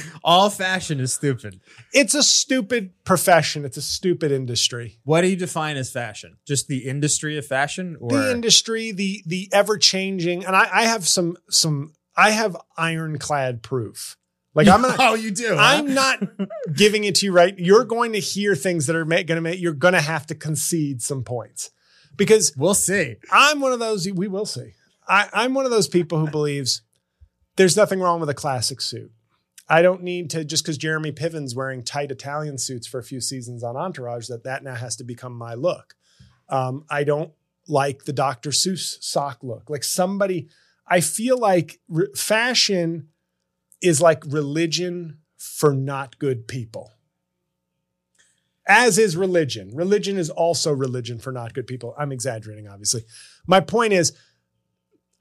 [0.24, 1.60] all fashion is stupid.
[1.92, 3.64] It's a stupid profession.
[3.64, 4.98] It's a stupid industry.
[5.04, 6.36] What do you define as fashion?
[6.46, 10.82] Just the industry of fashion or the industry, the the ever changing, and I, I
[10.84, 14.16] have some some I have ironclad proof.
[14.54, 15.48] Like I'm gonna Oh, you do.
[15.56, 15.60] huh?
[15.60, 16.22] I'm not
[16.74, 17.58] giving it to you right.
[17.58, 20.34] You're going to hear things that are going to make you're going to have to
[20.34, 21.70] concede some points
[22.16, 23.16] because we'll see.
[23.30, 24.10] I'm one of those.
[24.10, 24.72] We will see.
[25.08, 26.82] I, I'm one of those people who believes
[27.56, 29.10] there's nothing wrong with a classic suit.
[29.68, 33.20] I don't need to just because Jeremy Piven's wearing tight Italian suits for a few
[33.20, 35.94] seasons on Entourage that that now has to become my look.
[36.48, 37.32] Um, I don't
[37.68, 38.50] like the Dr.
[38.50, 39.70] Seuss sock look.
[39.70, 40.48] Like somebody,
[40.86, 43.08] I feel like re- fashion
[43.80, 46.92] is like religion for not good people.
[48.66, 49.70] As is religion.
[49.74, 51.94] Religion is also religion for not good people.
[51.98, 53.04] I'm exaggerating, obviously.
[53.46, 54.12] My point is,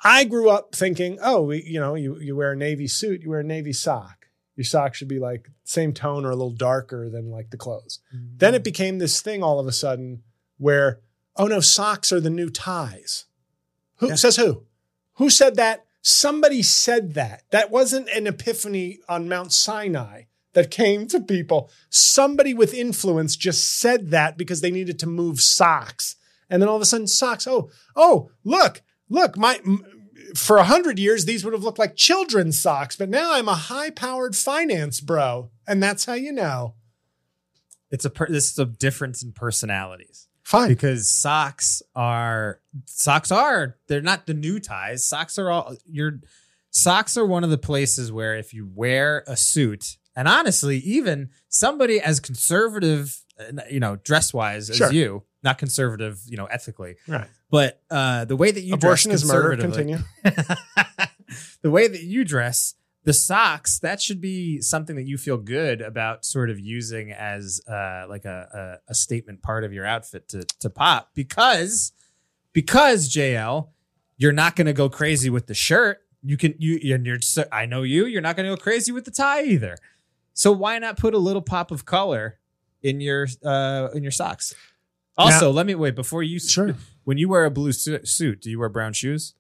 [0.04, 3.40] I grew up thinking, oh, you know, you, you wear a navy suit, you wear
[3.40, 4.21] a navy sock.
[4.62, 7.98] Your socks should be like same tone or a little darker than like the clothes.
[8.16, 8.38] Mm-hmm.
[8.38, 10.22] Then it became this thing all of a sudden
[10.60, 11.00] where,
[11.36, 13.26] oh no, socks are the new ties.
[13.96, 14.16] Who Yeah.
[14.16, 14.68] says who?
[15.16, 15.86] Who said that?
[16.04, 17.42] Somebody said that.
[17.50, 20.24] That wasn't an epiphany on Mount Sinai.
[20.54, 21.70] that came to people.
[21.90, 26.18] Somebody with influence just said that because they needed to move socks.
[26.50, 29.62] And then all of a sudden, socks, oh, oh, look, look, my
[30.36, 33.56] for a hundred years, these would have looked like children's socks, but now I'm a
[33.56, 35.52] high-powered finance bro.
[35.68, 36.76] And that's how you know.
[37.90, 40.70] It's a per- this is a difference in personalities Fine.
[40.70, 45.06] because socks are socks are they're not the new ties.
[45.06, 46.20] Socks are all your
[46.70, 51.30] socks are one of the places where if you wear a suit and honestly even
[51.50, 53.22] somebody as conservative
[53.70, 54.92] you know dress wise as Sure.
[54.94, 57.28] you not conservative you know ethically Right.
[57.50, 59.58] but uh the way that you Abortion dress is murder.
[59.58, 59.98] Continue.
[61.62, 65.82] the way that you dress, the socks, that should be something that you feel good
[65.82, 70.28] about sort of using as uh, like a, a, a statement part of your outfit
[70.30, 71.94] to, to pop because
[72.54, 73.70] because JL,
[74.18, 76.00] you're not going to go crazy with the shirt.
[76.24, 77.18] You can you and you're
[77.52, 79.78] I know you, you're not going to go crazy with the tie either.
[80.34, 82.38] So why not put a little pop of color
[82.84, 84.54] in your uh in your socks?
[85.18, 86.76] Also, let me wait before you Sure.
[87.04, 89.36] when you wear a blue su- suit, do you wear brown shoes?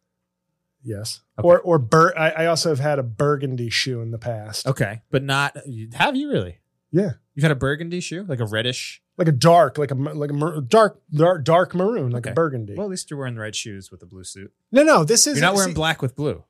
[0.84, 1.22] Yes.
[1.40, 1.48] Okay.
[1.48, 4.66] Or or bur- I, I also have had a burgundy shoe in the past.
[4.68, 5.56] Okay, but not
[5.94, 6.58] have you really?
[6.92, 7.12] Yeah.
[7.36, 9.02] You've had a burgundy shoe, like a reddish.
[9.18, 12.32] Like a dark, like a like a mar- dark dark dark maroon, like Okay.
[12.32, 12.74] a burgundy.
[12.76, 14.52] Well, at least you're wearing the right shoes with a blue suit.
[14.72, 16.44] no, no, this is You're not wearing see- black with blue.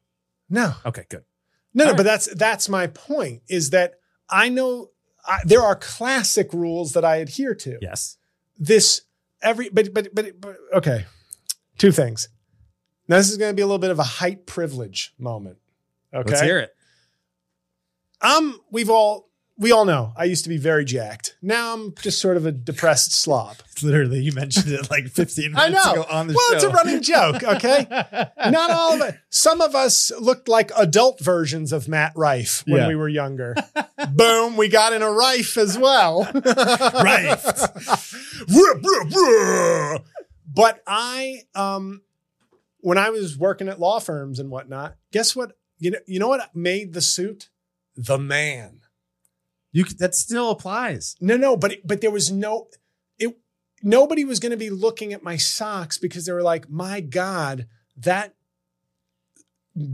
[0.50, 1.24] No, Okay, good.
[1.74, 1.92] no, no.
[1.92, 3.42] All But that's that's my point.
[3.50, 3.96] Is that
[4.30, 4.92] I know
[5.28, 7.78] I, there are classic rules that I adhere to.
[7.82, 8.18] Yes.
[8.58, 9.02] This
[9.42, 11.06] every but but but, but okay.
[11.78, 12.30] Two things.
[13.08, 15.58] Now this is going to be a little bit of a height privilege moment.
[16.14, 16.30] Okay.
[16.30, 16.72] Let's hear it.
[18.22, 19.31] Um, we've all
[19.62, 21.38] we all know I used to be very jacked.
[21.42, 23.58] Now I'm just sort of a depressed slob.
[23.84, 26.06] Literally, you mentioned it like 15 I know.
[26.10, 26.38] on the show.
[26.38, 27.86] well, it's a running joke, okay?
[28.50, 29.16] Not all of it.
[29.30, 32.88] Some of us looked like adult versions of Matt Rife when Yeah.
[32.88, 33.56] we were younger.
[34.12, 36.24] Boom, we got in a Rife as well.
[36.34, 37.46] Rife.
[40.54, 42.02] but I um
[42.80, 45.56] when I was working at law firms and whatnot, guess what?
[45.78, 47.50] You know, you know what made the suit?
[47.96, 48.81] The man.
[49.72, 51.16] You that still applies.
[51.22, 52.68] No, no, but but there was no
[53.18, 53.36] it
[53.82, 57.68] nobody was going to be looking at my socks because they were like, "My god,
[57.98, 58.36] that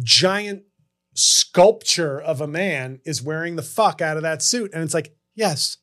[0.03, 0.63] giant
[1.13, 5.15] sculpture of a man is wearing the fuck out of that suit." And it's like,
[5.35, 5.77] "Yes.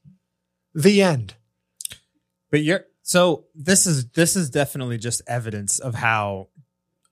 [0.74, 1.34] The end."
[2.50, 6.48] But you're so this is this is definitely just evidence of how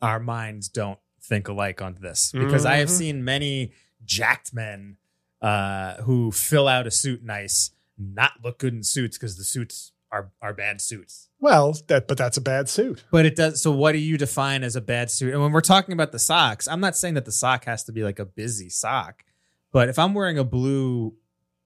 [0.01, 2.99] our minds don't think alike on this because I have Mhm.
[2.99, 3.73] seen many
[4.05, 4.97] jacked men
[5.43, 9.93] uh, who fill out a suit nice not look good in suits because the suits
[10.11, 11.29] are are bad suits.
[11.41, 13.05] Well, that but that's a bad suit.
[13.11, 13.63] But it does.
[13.63, 15.33] So, what do you define as a bad suit?
[15.33, 17.93] And when we're talking about the socks, I'm not saying that the sock has to
[17.93, 19.25] be like a busy sock,
[19.73, 21.15] but if I'm wearing a blue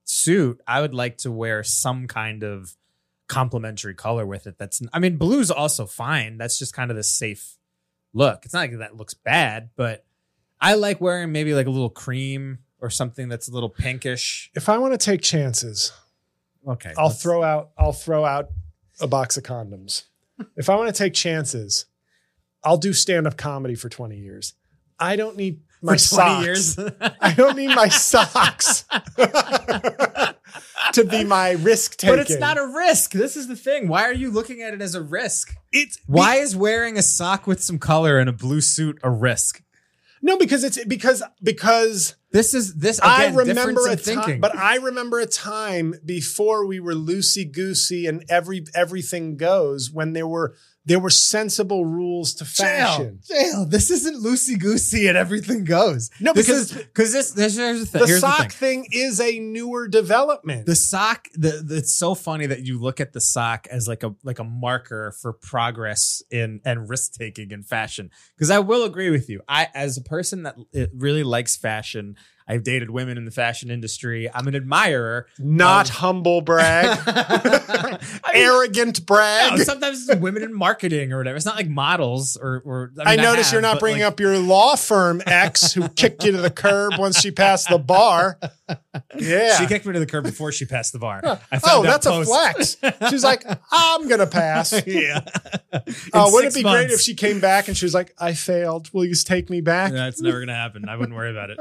[0.04, 2.76] suit, I would like to wear some kind of
[3.28, 4.56] complementary color with it.
[4.56, 6.38] That's, I mean, blue's also fine.
[6.38, 7.58] That's just kind of the safe
[8.14, 8.44] look.
[8.44, 10.04] It's not like that looks bad, but
[10.60, 14.50] I like wearing maybe like a little cream or something that's a little pinkish.
[14.54, 15.92] If I want to take chances,
[16.66, 18.48] Okay, I'll let's- throw out I'll throw out
[19.00, 20.04] a box of condoms.
[20.56, 21.86] if I want to take chances,
[22.64, 24.54] I'll do stand-up comedy for 20 years.
[24.98, 26.44] I don't need my for 20 socks.
[26.44, 26.78] years.
[27.20, 28.84] I don't need my socks
[30.92, 32.16] to be my risk taking.
[32.16, 33.12] But it's not a risk.
[33.12, 33.88] This is the thing.
[33.88, 35.54] Why are you looking at it as a risk?
[35.72, 39.62] It's Why is wearing a sock with some color and a blue suit a risk?
[40.22, 42.98] no because it's because because This is this.
[42.98, 48.06] Again, I remember a time, but I remember a time before we were loosey goosey
[48.06, 50.54] and every everything goes when there were
[50.86, 53.18] there were sensible rules to fashion.
[53.28, 53.70] JL, JL.
[53.70, 56.10] This isn't loosey goosey and everything goes.
[56.20, 57.32] No, this because because this.
[57.32, 58.00] this here's the thing.
[58.02, 58.84] The here's the sock thing.
[58.84, 60.66] thing is a newer development.
[60.66, 61.28] The sock.
[61.34, 64.38] The, the it's so funny that you look at the sock as like a like
[64.38, 68.10] a marker for progress in and risk taking in fashion.
[68.36, 69.42] Because I will agree with you.
[69.48, 70.56] I as a person that
[70.94, 72.16] really likes fashion.
[72.48, 74.30] I've dated women in the fashion industry.
[74.32, 75.26] I'm an admirer.
[75.38, 79.58] Not Um, humble brag, I mean, arrogant brag.
[79.58, 81.36] no, sometimes it's women in marketing or whatever.
[81.36, 82.62] It's not like models or.
[82.64, 85.88] or I, mean, notice have, you're not bringing like, up your law firm ex who
[85.88, 88.38] kicked you to the curb once she passed the bar.
[89.18, 89.58] Yeah.
[89.58, 91.20] She kicked me to the curb before she passed the bar.
[91.52, 92.76] I oh, that's a flex.
[93.10, 94.72] She's like, I'm gonna pass.
[94.86, 95.20] yeah.
[96.12, 98.34] Oh, In wouldn't it be great if she came back and she was like, I
[98.34, 98.90] failed.
[98.92, 99.92] Will you just take me back?
[99.92, 100.88] That's never gonna happen.
[100.88, 101.58] I wouldn't worry about it.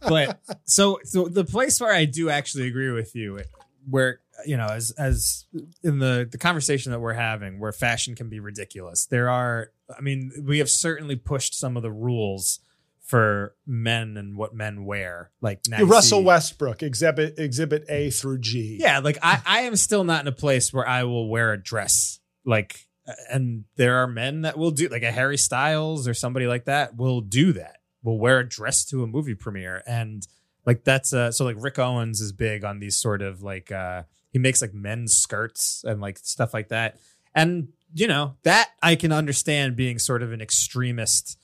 [0.00, 0.21] But
[0.64, 3.40] so so the place where I do actually agree with you,
[3.88, 5.46] where you know, as as
[5.82, 9.06] in the the conversation that we're having, where fashion can be ridiculous.
[9.06, 12.60] There are, I mean, we have certainly pushed some of the rules
[13.02, 15.30] for men and what men wear.
[15.40, 18.78] Like now Russell Westbrook, exhibit exhibit A through G.
[18.80, 21.62] Yeah, like I, I am still not in a place where I will wear a
[21.62, 22.20] dress.
[22.44, 22.88] Like,
[23.30, 26.96] and there are men that will do like a Harry Styles or somebody like that
[26.96, 27.81] will do that.
[28.02, 30.26] Will wear a dress to a movie premiere, and
[30.66, 34.02] like that's uh so like Rick Owens is big on these sort of like uh
[34.30, 36.98] he makes like men's skirts and like stuff like that,
[37.34, 41.38] and you know that I can understand being sort of an extremist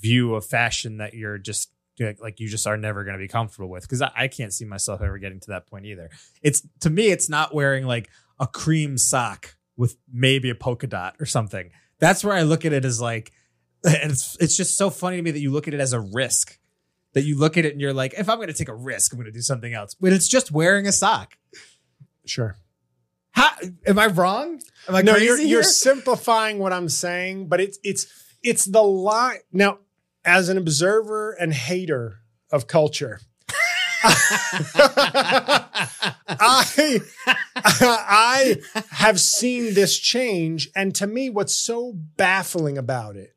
[0.00, 1.70] view of fashion that you're just
[2.20, 4.64] like, you just are never going to be comfortable with because I, I can't see
[4.64, 6.10] myself ever getting to that point either.
[6.42, 11.16] It's to me, it's not wearing like a cream sock with maybe a polka dot
[11.18, 11.70] or something.
[11.98, 13.32] That's where I look at it as like,
[13.84, 16.00] and it's it's just so funny to me that you look at it as a
[16.00, 16.58] risk.
[17.14, 19.12] That you look at it and you're like, if I'm going to take a risk,
[19.12, 19.94] I'm going to do something else.
[19.94, 21.38] But it's just wearing a sock.
[22.26, 22.56] Sure.
[23.30, 23.50] How
[23.86, 24.60] am I wrong?
[24.88, 28.06] Am I no, crazy you're, you're simplifying what I'm saying, but it's it's
[28.42, 29.38] it's the line.
[29.52, 29.78] Now,
[30.24, 32.18] as an observer and hater
[32.50, 33.20] of culture,
[36.40, 37.00] I
[37.56, 38.56] I
[38.90, 43.34] have seen this change, and to me, what's so baffling about it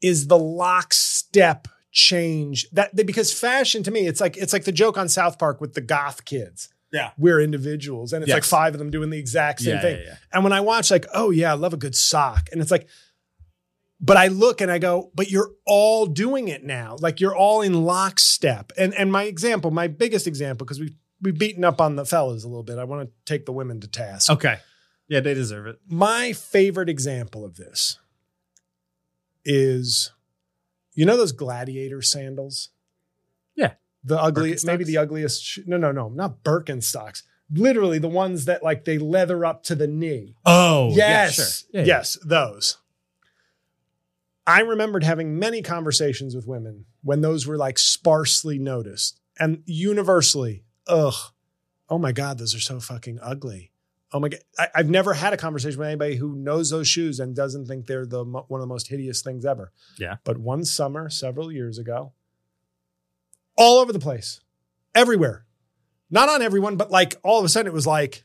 [0.00, 4.96] is the lockstep change that because fashion to me, it's like it's like the joke
[4.98, 6.68] on South Park with the goth kids.
[6.90, 7.10] Yeah.
[7.18, 8.36] we're individuals, and it's Yes.
[8.36, 9.98] like five of them doing the exact same Yeah, thing.
[9.98, 10.16] yeah, yeah.
[10.32, 12.88] And when I watch, like, oh yeah, I love a good sock, and it's like.
[14.00, 16.96] But I look and I go, but you're all doing it now.
[17.00, 18.70] Like you're all in lockstep.
[18.78, 22.44] And and my example, my biggest example, because we we've beaten up on the fellas
[22.44, 22.78] a little bit.
[22.78, 24.30] I want to take the women to task.
[24.30, 24.58] Okay.
[25.08, 25.80] Yeah, they deserve it.
[25.88, 27.98] My favorite example of this
[29.50, 30.12] is
[30.94, 32.68] you know those gladiator sandals?
[33.56, 33.72] Yeah.
[34.04, 35.42] The ugly, maybe the ugliest.
[35.42, 37.22] sh- No, no, no, not Birkenstocks.
[37.50, 40.36] Literally the ones that like they leather up to the knee.
[40.44, 41.64] Oh, yes.
[41.72, 41.86] Yeah, yeah.
[41.86, 42.76] Yes, those.
[44.46, 50.64] I remembered having many conversations with women when those were like sparsely noticed and universally,
[50.86, 51.14] ugh,
[51.88, 53.72] oh my God, those are so fucking ugly.
[54.12, 54.40] Oh my God.
[54.58, 57.86] I, I've never had a conversation with anybody who knows those shoes and doesn't think
[57.86, 59.72] they're the one of the most hideous things ever.
[59.98, 60.16] Yeah.
[60.24, 62.12] But one summer, several years ago,
[63.56, 64.40] all over the place,
[64.94, 65.44] everywhere.
[66.10, 68.24] Not on everyone, but like all of a sudden it was like,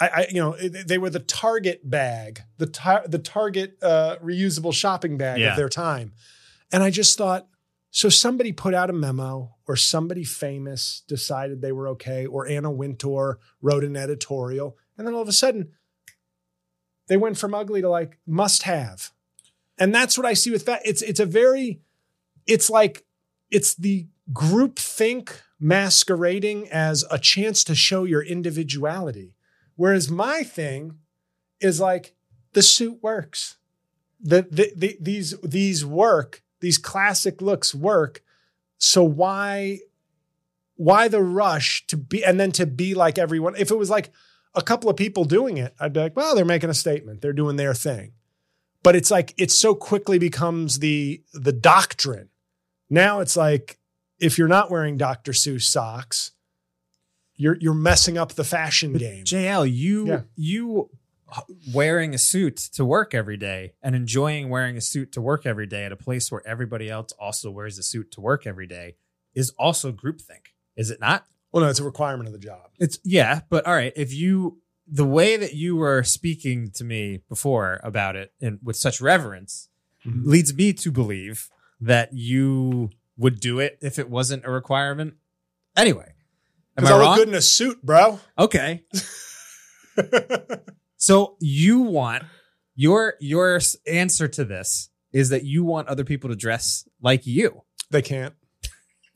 [0.00, 4.16] I, I you know, it- they were the Target bag, the tar- the Target uh,
[4.22, 5.50] reusable shopping bag Yeah.
[5.50, 6.12] of their time,
[6.72, 7.48] and I just thought,
[7.90, 12.70] so somebody put out a memo, or somebody famous decided they were okay, or Anna
[12.70, 15.72] Wintour wrote an editorial, and then all of a sudden,
[17.08, 19.10] they went from ugly to like must have,
[19.78, 20.80] and that's what I see with that.
[20.84, 21.80] It's it's a very,
[22.46, 23.04] it's like
[23.50, 29.34] it's the group think masquerading as a chance to show your individuality.
[29.74, 30.98] Whereas my thing
[31.60, 32.14] is like
[32.52, 33.56] the suit works.
[34.20, 38.22] The, the, the these these work, these classic looks work.
[38.78, 39.80] So why
[40.76, 43.56] why the rush to be and then to be like everyone?
[43.56, 44.12] If it was like
[44.54, 47.20] a couple of people doing it, I'd be like, well, they're making a statement.
[47.22, 48.12] They're doing their thing.
[48.82, 52.28] But it's like it so quickly becomes the the doctrine.
[52.90, 53.78] Now it's like
[54.18, 55.32] if you're not wearing Dr.
[55.32, 56.32] Seuss socks,
[57.36, 59.24] you're you're messing up the fashion game.
[59.24, 60.20] JL, you Yeah.
[60.36, 60.90] you
[61.72, 65.66] wearing a suit to work every day and enjoying wearing a suit to work every
[65.66, 68.96] day at a place where everybody else also wears a suit to work every day
[69.34, 70.48] is also groupthink.
[70.76, 71.26] Is it not?
[71.52, 72.70] Well, no, it's a requirement of the job.
[72.78, 77.20] It's yeah, but all right, if you the way that you were speaking to me
[77.28, 79.68] before about it and with such reverence
[80.06, 80.22] Mhm.
[80.26, 81.48] leads me to believe
[81.80, 85.14] that you would do it if it wasn't a requirement.
[85.76, 86.14] Anyway,
[86.76, 87.16] am I I look wrong?
[87.18, 88.18] good in a suit, bro.
[88.38, 88.82] Okay,
[90.96, 92.24] So you want
[92.74, 97.62] your your answer to this is that you want other people to dress like you.
[97.90, 98.34] they can't.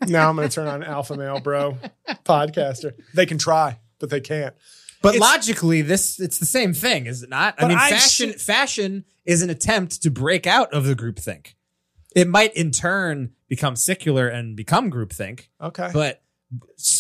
[0.07, 1.79] Now I'm going to turn on Alpha Male Bro
[2.25, 2.93] podcaster.
[3.15, 4.55] They can try, but they can't.
[5.03, 7.55] But It's- logically, this it's the same thing, is it not?
[7.59, 11.55] I mean, I've fashion seen- fashion is an attempt to break out of the groupthink.
[12.15, 15.91] It might in turn become secular and become groupthink, Okay.
[15.93, 16.23] but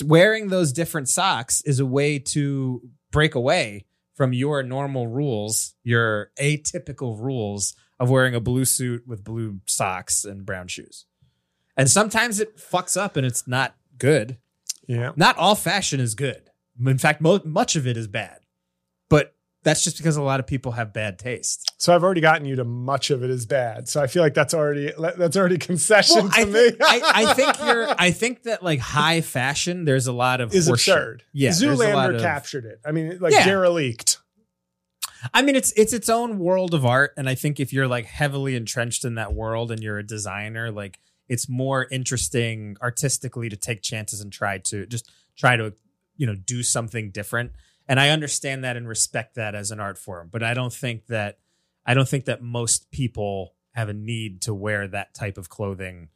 [0.04, 6.30] wearing those different socks is a way to break away from your normal rules, your
[6.40, 11.06] atypical rules of wearing a blue suit with blue socks and brown shoes.
[11.76, 14.38] And sometimes it fucks up and it's not good.
[14.86, 15.12] yeah.
[15.16, 16.50] Not all fashion is good.
[16.84, 18.40] In fact, mo- much of it is bad.
[19.08, 21.72] But that's just because a lot of people have bad taste.
[21.78, 23.88] So I've already gotten you to much of it is bad.
[23.88, 26.76] So I feel like that's already that's already concession I, to thi- me.
[26.80, 27.88] I, I think you're.
[27.98, 31.24] I think that like high fashion, there's a lot of is absurd.
[31.32, 32.80] Yeah, Zoolander of- captured it.
[32.86, 33.44] I mean, like Yeah.
[33.44, 34.18] derelict.
[35.34, 38.06] I mean, it's it's its own world of art, and I think if you're like
[38.06, 40.98] heavily entrenched in that world and you're a designer, like
[41.28, 45.74] it's more interesting artistically to take chances and try to just try to
[46.16, 47.52] you know do something different.
[47.88, 51.06] And I understand that and respect that as an art form, but I don't think
[51.06, 51.38] that
[51.84, 56.08] I don't think that most people have a need to wear that type of clothing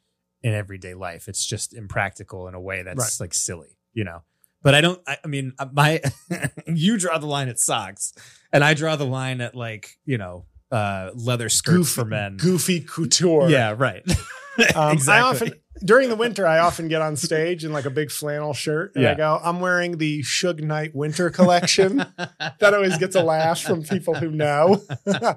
[0.43, 1.27] in everyday life.
[1.27, 3.25] It's just impractical in a way that's Right.
[3.25, 4.23] like silly, you know.
[4.63, 5.01] But I don't.
[5.07, 6.01] I, I mean, my
[6.67, 8.13] you draw the line at socks,
[8.51, 12.37] and I draw the line at like you know uh leather skirts Goofy, for men.
[12.37, 13.49] goofy couture.
[13.49, 14.03] Yeah, right.
[14.75, 15.13] Um, exactly.
[15.13, 15.53] I often
[15.83, 19.07] during the winter, I often get on stage in like a big flannel shirt, and
[19.07, 23.83] I go, "I'm wearing the Suge Knight winter collection." that always gets a laugh from
[23.83, 24.81] people who know,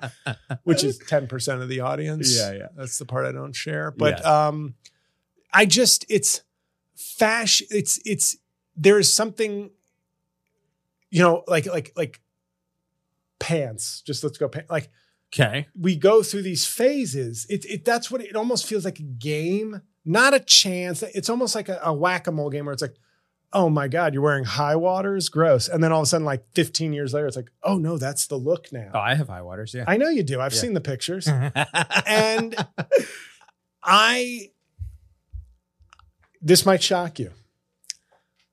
[0.64, 2.36] which is ten percent of the audience.
[2.36, 2.66] Yeah, yeah.
[2.76, 3.90] that's the part I don't share.
[3.90, 4.74] But um,
[5.52, 6.42] I just it's
[6.94, 7.66] fashion.
[7.70, 8.36] It's it's
[8.76, 9.70] there is something,
[11.10, 12.20] you know, like like like
[13.38, 14.02] pants.
[14.04, 14.90] Just let's go pa- like
[15.34, 15.66] okay.
[15.78, 17.46] we go through these phases.
[17.50, 21.02] It, it that's what it almost feels like a game, not a chance.
[21.02, 22.94] It's almost like a, a whack a mole game where it's like,
[23.52, 26.44] oh my god, you're wearing high waters, gross, and then all of a sudden, like
[26.54, 28.90] 15 years later, it's like, oh no, that's the look now.
[28.94, 29.72] Oh, I have high waters.
[29.74, 29.84] Yeah.
[29.86, 30.40] I know you do.
[30.40, 30.60] I've Yeah.
[30.60, 31.28] seen the pictures,
[32.06, 32.56] and
[33.82, 34.50] I.
[36.42, 37.30] This might shock you.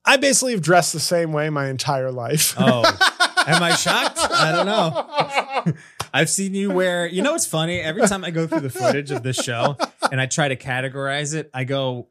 [0.04, 2.54] I basically have dressed the same way my entire life.
[2.58, 2.82] oh,
[3.46, 4.18] am I shocked?
[4.18, 5.74] I don't know.
[6.12, 7.06] I've seen you wear.
[7.06, 7.80] You know what's funny?
[7.80, 9.76] Every time I go through the footage of this show
[10.10, 12.08] and I try to categorize it, I go,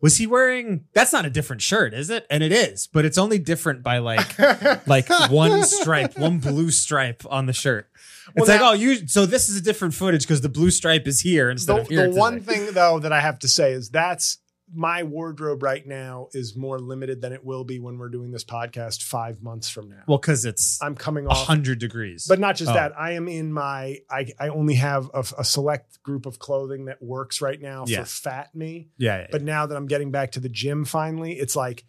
[0.00, 0.84] "Was he wearing?
[0.94, 3.98] That's not a different shirt, is it?" And it is, but it's only different by
[3.98, 4.38] like
[4.86, 7.88] like one stripe, one blue stripe on the shirt.
[8.28, 9.06] It's Well, like, now- oh, you.
[9.08, 11.88] So this is a different footage because the blue stripe is here instead the, of
[11.88, 12.08] here.
[12.10, 14.38] the one thing though that I have to say is that's
[14.74, 18.44] my wardrobe right now is more limited than it will be when we're doing this
[18.44, 20.02] podcast five months from now.
[20.06, 22.26] Well, because it's I'm coming off, hundred degrees.
[22.26, 22.74] but not just Oh.
[22.74, 22.98] that.
[22.98, 23.98] I am in my.
[24.10, 28.00] I I only have a, a select group of clothing that works right now Yeah.
[28.00, 28.88] for fat me.
[28.96, 31.84] yeah, yeah, But now that I'm getting back to the gym finally, it's like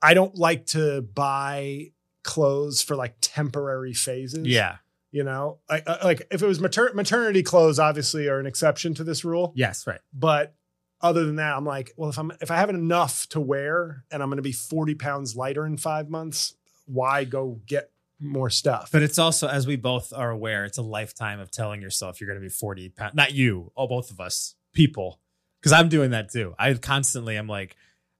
[0.00, 1.92] I don't like to buy
[2.22, 4.46] clothes for like temporary phases.
[4.46, 4.76] yeah,
[5.10, 8.94] you know, I, I, like if it was mater- maternity clothes, obviously are an exception
[8.94, 10.00] to this rule yes, right.
[10.12, 10.54] but
[11.00, 14.22] other than that i'm like well if i'm if i have enough to wear and
[14.22, 16.54] i'm going to be 40 pounds lighter in five months
[16.86, 17.90] why go get
[18.20, 21.80] more stuff But it's also, as we both are aware, it's a lifetime of telling
[21.80, 23.14] yourself you're going to be 40 pounds.
[23.14, 25.20] Not you, all both of us, people.
[25.60, 26.54] Because I'm doing that too.
[26.58, 27.76] I constantly am like,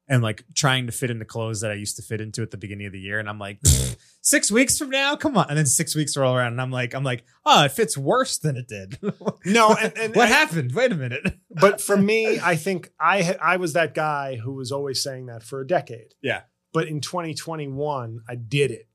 [0.09, 2.56] am like trying to fit into clothes that I used to fit into at the
[2.56, 3.18] beginning of the year.
[3.18, 3.59] And I'm like,
[4.22, 5.46] six weeks from now, come on.
[5.48, 8.38] And then six weeks roll around and I'm like, I'm like, oh, it fits worse
[8.38, 8.98] than it did.
[9.44, 10.72] no and, and what and- happened?
[10.74, 11.38] Wait a minute.
[11.50, 15.42] but for me i think i i was that guy who was always saying that
[15.42, 16.42] for a decade Yeah.
[16.72, 18.86] but in 2021 i did it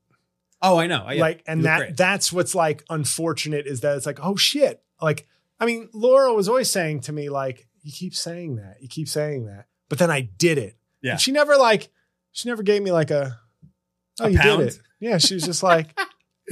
[0.62, 1.04] Oh, I know.
[1.06, 1.96] I, like and that great.
[1.98, 5.26] that's what's like unfortunate is that it's like oh shit like
[5.60, 9.08] i mean laura was always saying to me like you keep saying that you keep
[9.08, 11.12] saying that but then i did it Yeah.
[11.12, 11.90] And she never like
[12.32, 13.38] she never gave me like a
[14.20, 14.58] oh A you pound?
[14.60, 15.96] did it yeah she was just like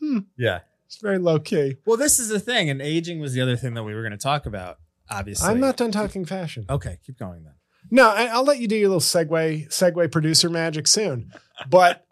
[0.00, 0.18] hmm.
[0.36, 0.60] yeah.
[0.86, 2.70] it's very low key Well, this is the thing.
[2.70, 4.78] And aging was the other thing that we were going to talk about,
[5.10, 5.48] obviously.
[5.48, 7.54] i'm not done talking fashion Okay, keep going then.
[7.90, 11.30] no I, i'll let you do your little segue segue producer magic soon
[11.68, 12.06] but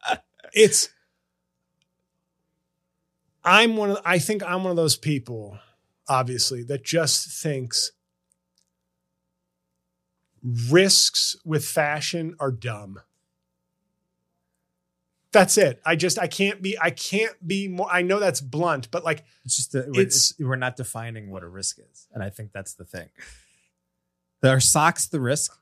[0.52, 0.90] it's
[3.44, 5.58] i'm one of i think i'm one of those people
[6.08, 7.92] obviously that just thinks
[10.70, 13.00] risks with fashion are dumb
[15.32, 18.90] that's it i just i can't be i can't be more i know that's blunt
[18.90, 22.06] but like It's just that we're, It's- it's, we're not defining what a risk is,
[22.12, 23.08] and I think that's the thing.
[24.42, 25.52] Are socks the risk?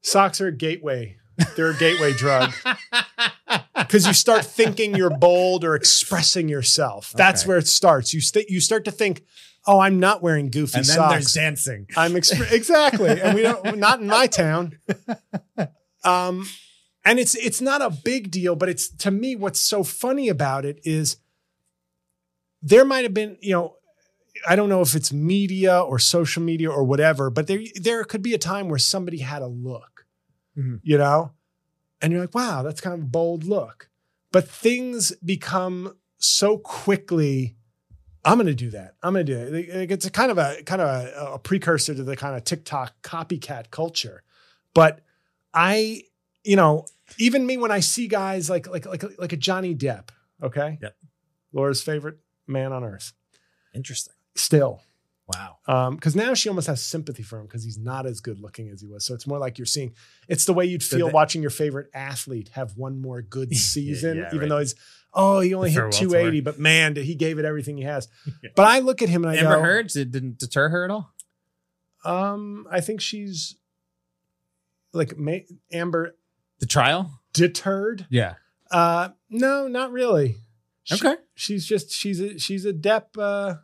[0.00, 1.18] socks are a gateway
[1.56, 2.52] they're a gateway drug
[3.76, 7.12] because you start thinking you're bold or expressing yourself.
[7.14, 7.48] That's Okay.
[7.48, 8.14] where it starts.
[8.14, 9.22] You st- you start to think,
[9.66, 11.86] "Oh, I'm not wearing goofy and then there's dancing.
[11.96, 14.78] I'm exp- exactly." And we don't not in my town.
[16.04, 16.46] Um
[17.04, 20.64] and it's it's not a big deal, but it's to me what's so funny about
[20.64, 21.16] it is
[22.62, 23.76] there might have been, you know,
[24.48, 28.22] I don't know if it's media or social media or whatever, but there there could
[28.22, 30.06] be a time where somebody had a look,
[30.56, 30.80] Mhm.
[30.82, 31.32] you know,
[32.00, 33.88] and you're like, wow, that's kind of a bold look.
[34.32, 37.56] But things become so quickly.
[38.26, 38.94] I'm going to do that.
[39.02, 39.90] I'm going to do it.
[39.90, 43.00] It's a kind of a kind of a, a precursor to the kind of TikTok
[43.02, 44.22] copycat culture.
[44.74, 45.00] But
[45.54, 46.02] I,
[46.44, 46.86] you know,
[47.18, 50.08] even me when I see guys like like like like a Johnny Depp,
[50.42, 50.96] okay, Yep.
[51.52, 53.12] Laura's favorite man on earth,
[53.74, 54.14] Interesting.
[54.34, 54.82] still,
[55.34, 55.90] Wow.
[55.96, 58.80] because now she almost has sympathy for him because he's not as good looking as
[58.80, 59.04] he was.
[59.04, 59.92] So it's more like you're seeing.
[60.28, 63.52] It's the way you'd So feel they- watching your favorite athlete have one more good
[63.56, 64.48] season, yeah, even right.
[64.48, 64.74] though he's
[65.12, 66.44] oh he only The hit 280, tour.
[66.52, 68.08] but man, did he gave it everything he has.
[68.42, 68.50] Yeah.
[68.54, 70.90] But I look at him and I Amber go, Heard it didn't deter her at
[70.92, 71.12] all.
[72.04, 73.56] Um, I think she's
[74.92, 75.38] like ma-
[75.72, 76.16] Amber
[76.60, 77.20] The trial?
[77.32, 78.06] deterred.
[78.10, 78.34] Yeah.
[78.70, 80.36] Uh, no, not really.
[80.84, 81.16] She- Okay.
[81.34, 83.56] she's just she's a she's a Depp uh,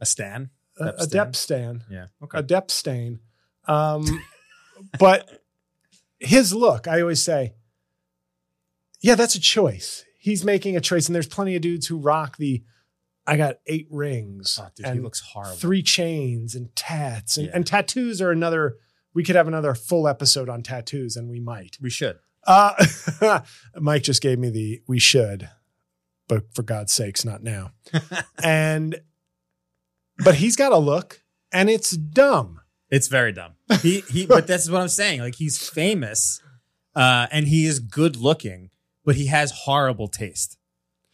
[0.00, 0.48] A stan.
[0.78, 2.06] A, Depp a Depp stan, Yeah.
[2.20, 2.38] a Okay.
[2.42, 3.20] Depp stain.
[3.66, 4.04] Um,
[4.98, 5.42] but
[6.18, 7.54] his look, I always say,
[9.00, 10.04] yeah, that's a choice.
[10.18, 12.62] He's making a choice, and there's plenty of dudes who rock the.
[13.26, 15.56] I got eight rings Oh, dude, and he looks horrible.
[15.56, 17.52] three chains and tats, and, Yeah.
[17.54, 18.76] and tattoos are another.
[19.14, 21.76] We could have another full episode on tattoos, and we might.
[21.80, 22.18] We should.
[22.46, 22.74] Uh,
[23.76, 25.48] Mike just gave me the we should,
[26.28, 27.70] but for God's sakes, not now.
[28.42, 29.00] and,
[30.18, 32.60] but he's got a look and it's dumb.
[32.90, 33.52] It's very dumb.
[33.80, 35.20] He he but that's what I'm saying.
[35.20, 36.40] Like he's famous
[36.94, 38.70] uh and he is good looking,
[39.04, 40.58] but he has horrible taste.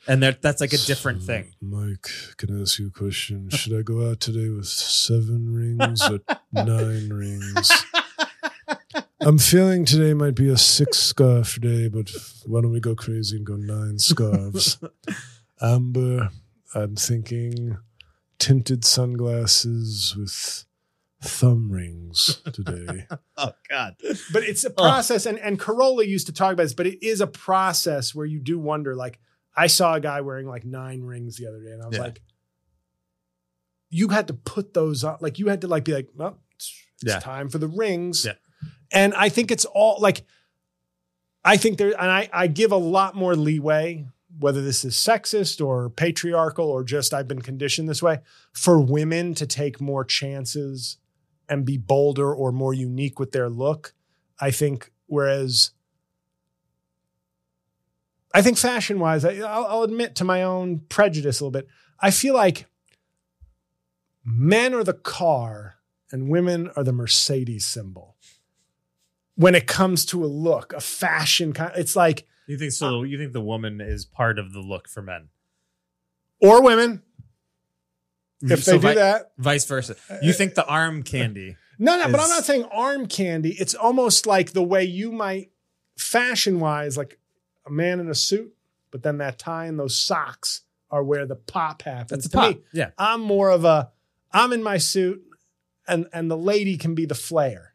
[0.09, 1.53] And that that's like a different thing.
[1.61, 3.51] Mike, can I ask you a question?
[3.51, 6.21] Should I go out today with seven rings or
[6.53, 7.71] nine rings?
[9.23, 12.11] I'm feeling today might be a six scarf day, but
[12.47, 14.79] why don't we go crazy and go nine scarves?
[15.61, 16.31] Amber,
[16.75, 17.77] I'm thinking
[18.41, 20.65] tinted sunglasses with
[21.23, 23.07] thumb rings today.
[23.37, 23.95] Oh god.
[24.33, 27.21] but it's a process, and, and Carolla used to talk about this, but it is
[27.23, 28.95] a process where you do wonder.
[28.95, 29.19] Like,
[29.57, 32.03] I saw a guy wearing like nine rings the other day, and I was Yeah.
[32.03, 32.21] like,
[33.91, 36.73] you had to put those on, like, you had to like be like, well, it's,
[37.03, 37.19] it's Yeah.
[37.21, 38.25] time for the rings.
[38.27, 38.35] Yeah.
[38.93, 40.23] And I think it's all like,
[41.45, 44.07] I think there, and I, I give a lot more leeway,
[44.41, 48.21] whether this is sexist or patriarchal or just I've been conditioned this way,
[48.53, 50.97] for women to take more chances
[51.47, 53.93] and be bolder or more unique with their look.
[54.41, 55.73] I think, whereas
[58.33, 61.69] I think fashion wise, I'll, I'll admit to my own prejudice a little bit.
[62.01, 62.67] I feel like
[64.25, 65.77] men are the car
[66.11, 68.17] and women are the Mercedes symbol.
[69.35, 73.17] When it comes to a look, a fashion kind, it's like, You think so you
[73.17, 75.29] think the woman is part of the look for men?
[76.43, 77.03] or women,
[78.43, 79.33] if So they do vi- that.
[79.39, 79.95] Vice versa.
[80.09, 81.57] Uh, you think the arm candy.
[81.83, 83.57] No, no, but I'm is- not saying arm candy.
[83.59, 85.51] It's almost like the way you might,
[85.97, 87.19] fashion wise, like
[87.67, 88.53] a man in a suit,
[88.91, 92.25] but then that tie and those socks are where the pop happens.
[92.25, 92.55] That's a to pop.
[92.57, 92.91] me, Yeah.
[92.99, 93.91] I'm more of a,
[94.31, 95.23] I'm in my suit,
[95.89, 97.70] and and the lady can be the flair.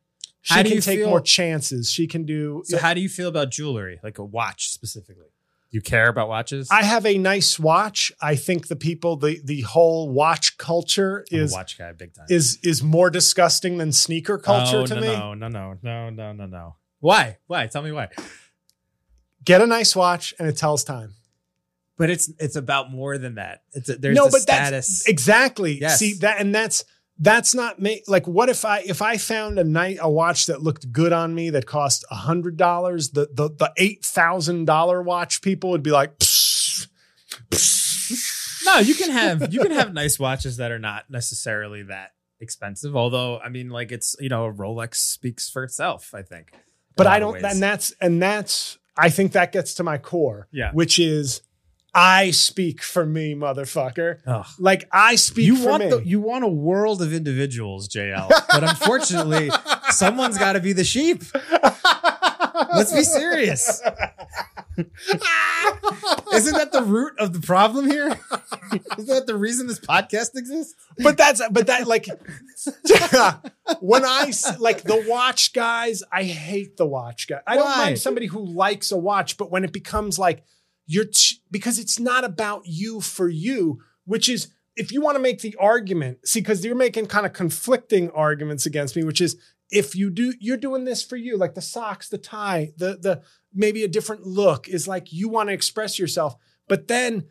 [0.45, 1.89] She How do can you take feel- more chances.
[1.89, 2.61] She can do.
[2.65, 3.99] So how do you feel about jewelry?
[4.03, 5.25] Like a watch specifically?
[5.71, 6.69] You care about watches?
[6.69, 8.11] I have a nice watch.
[8.21, 12.27] I think the people, the the whole watch culture is watch guy big time.
[12.29, 15.07] is is more disgusting than sneaker culture oh, to no, me.
[15.07, 16.75] No, no, no, no, no, no, no.
[16.99, 17.39] Why?
[17.47, 17.65] Why?
[17.65, 18.09] Tell me why.
[19.43, 21.15] Get a nice watch and it tells time.
[21.97, 23.63] But it's it's about more than that.
[23.73, 24.99] It's a, there's no, but status.
[24.99, 25.81] that's exactly.
[25.81, 25.97] Yes.
[25.97, 26.85] See that, and that's
[27.17, 28.03] that's not me.
[28.07, 31.33] Like, what if I if I found a night a watch that looked good on
[31.33, 33.11] me that cost a hundred dollars?
[33.11, 36.87] The the the eight thousand dollar watch people would be like, "Psst,
[37.51, 42.11] psst." no, you can have you can have nice watches that are not necessarily that
[42.39, 42.95] expensive.
[42.95, 46.11] Although, I mean, like it's you know, a Rolex speaks for itself.
[46.13, 46.51] I think,
[46.97, 47.43] but I don't.
[47.43, 48.77] And that's and that's.
[48.97, 50.47] I think that gets to my core.
[50.53, 50.71] Yeah.
[50.71, 51.41] which is
[51.95, 54.19] I speak for me, motherfucker.
[54.27, 54.45] Ugh.
[54.59, 55.89] Like I speak you for want me.
[55.91, 58.27] the, you want a world of individuals, JL.
[58.49, 59.49] But unfortunately,
[59.91, 61.23] someone's got to be the sheep.
[62.73, 63.81] Let's be serious.
[64.77, 68.07] Isn't that the root of the problem here?
[68.97, 70.75] Isn't that the reason this podcast exists?
[70.99, 72.07] but that's but that like
[73.79, 77.39] when I like the watch guys, I hate the watch guy.
[77.47, 77.77] I don't Why?
[77.77, 80.43] mind somebody who likes a watch, but when it becomes like
[80.87, 85.21] you're ch- because it's not about you for you, which is if you want to
[85.21, 89.37] make the argument, see, because you're making kind of conflicting arguments against me, which is
[89.71, 93.21] if you do, you're doing this for you, like the socks, the tie, the the
[93.53, 96.35] maybe a different look is like you want to express yourself,
[96.67, 97.25] but then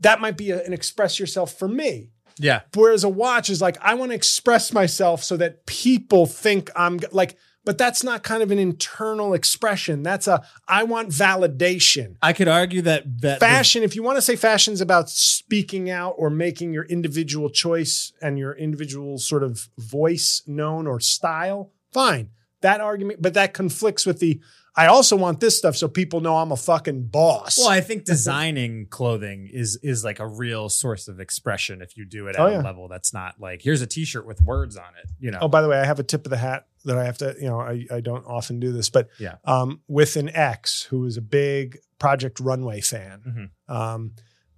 [0.00, 2.10] that might be a- an express yourself for me.
[2.38, 2.62] Yeah.
[2.74, 6.98] Whereas a watch is like, I want to express myself so that people think I'm
[7.12, 10.02] like, but that's not kind of an internal expression.
[10.02, 12.16] That's a, I want validation.
[12.22, 16.14] I could argue that that Fashion, if you want to say fashion's about speaking out
[16.18, 22.30] or making your individual choice and your individual sort of voice known or style, fine.
[22.60, 24.40] That argument, but that conflicts with the,
[24.74, 27.58] I also want this stuff so people know I'm a fucking boss.
[27.58, 32.04] Well, I think designing clothing is is like a real source of expression if you
[32.06, 34.88] do it at Oh, a level that's not like here's a t-shirt with words on
[35.02, 35.38] it, you know.
[35.42, 37.34] Oh, by the way, I have a tip of the hat that I have to,
[37.40, 39.36] you know, I, I don't often do this, but Yeah.
[39.44, 43.74] um, with an ex who is a big Project Runway fan, Mhm.
[43.74, 44.12] um,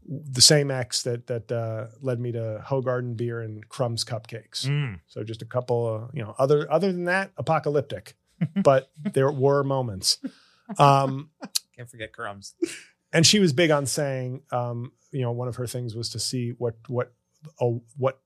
[0.09, 4.65] the same ex that that uh, led me to Hoegaarden beer and Crumbs cupcakes.
[4.67, 5.01] Mm.
[5.07, 8.17] So just a couple of, you know, other other than that, apocalyptic.
[8.63, 10.19] but there were moments.
[10.79, 11.31] Um,
[11.75, 12.55] Can't forget crumbs.
[13.13, 16.19] and she was big on saying, um, you know, one of her things was to
[16.19, 17.13] see what what
[17.61, 18.21] oh, what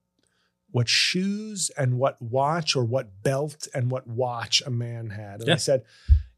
[0.72, 5.40] what shoes and what watch or what belt and what watch a man had.
[5.40, 5.82] And I said,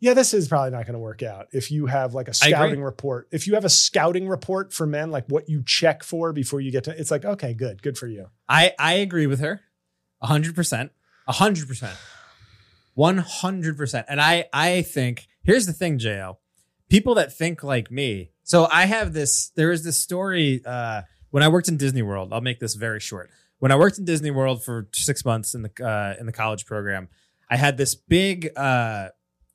[0.01, 1.47] yeah, this is probably not going to work out.
[1.53, 5.11] If you have like a scouting report, if you have a scouting report for men,
[5.11, 8.09] like what you check for before you get to, it's like, okay, good, good for
[8.09, 8.28] you.
[8.49, 9.61] I I agree with her,
[10.20, 10.91] hundred percent,
[11.28, 11.97] hundred percent,
[12.95, 14.07] one hundred percent.
[14.09, 16.39] And I I think here's the thing, Jo.
[16.89, 18.30] People that think like me.
[18.43, 19.53] So I have this.
[19.55, 22.33] There is this story uh, when I worked in Disney World.
[22.33, 23.30] I'll make this very short.
[23.63, 26.67] When I worked in Disney World for six months in the uh, in the college
[26.67, 27.07] program,
[27.49, 28.51] I had this big.
[28.57, 29.11] Uh,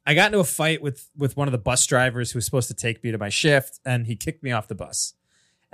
[0.05, 2.70] I got into a fight with with one of the bus drivers who was supposed
[2.70, 5.14] to take me to my shift, and he kicked me off the bus.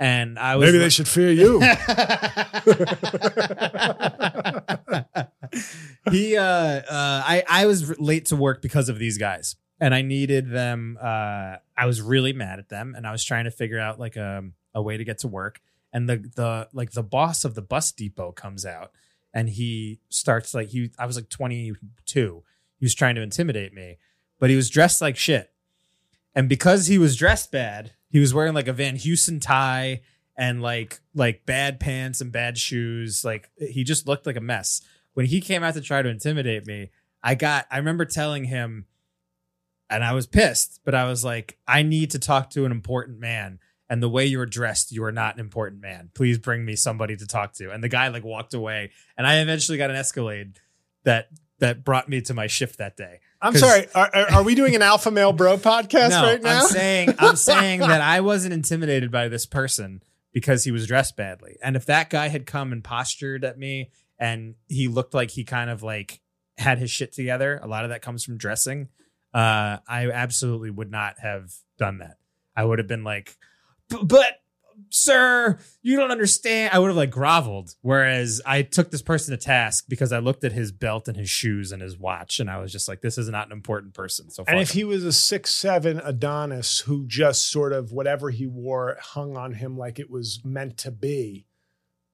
[0.00, 1.60] And I was Maybe they should fear you.
[6.10, 10.02] he uh, uh I I was late to work because of these guys and I
[10.02, 13.78] needed them uh I was really mad at them and I was trying to figure
[13.78, 14.42] out like a
[14.74, 15.60] a way to get to work
[15.94, 18.90] and the the like the boss of the bus depot comes out
[19.32, 22.42] and he starts like he I was like 22
[22.78, 23.98] he was trying to intimidate me
[24.38, 25.52] but he was dressed like shit.
[26.34, 30.02] And because he was dressed bad he was wearing like a Van Heusen tie
[30.36, 33.24] and like like bad pants and bad shoes.
[33.24, 34.82] Like he just looked like a mess.
[35.14, 36.90] When he came out to try to intimidate me
[37.22, 38.86] I got I remember telling him
[39.88, 43.20] and I was pissed but I was like I need to talk to an important
[43.20, 46.64] man and the way you are dressed you are not an important man please bring
[46.64, 49.90] me somebody to talk to and the guy like walked away and I eventually got
[49.90, 50.58] an Escalade
[51.04, 51.28] that
[51.58, 53.86] that brought me to my shift that day I'm sorry.
[53.94, 56.62] Are, are, we doing an alpha male bro podcast no, right now?
[56.62, 61.16] I'm saying I'm saying that I wasn't intimidated by this person because he was dressed
[61.16, 61.56] badly.
[61.62, 65.44] And if that guy had come and postured at me and he looked like he
[65.44, 66.20] kind of like
[66.56, 68.88] had his shit together, a lot of that comes from dressing.
[69.32, 72.16] Uh, I absolutely would not have done that.
[72.56, 73.34] I would have been like, "B-
[73.88, 74.40] but
[74.90, 76.72] sir, you don't understand.
[76.72, 77.74] I would have like groveled.
[77.82, 81.30] Whereas I took this person to task because I looked at his belt and his
[81.30, 84.30] shoes and his watch, and I was just like, this is not an important person.
[84.30, 84.78] So and if him.
[84.78, 89.54] he was a six seven Adonis who just sort of whatever he wore hung on
[89.54, 91.46] him like it was meant to be,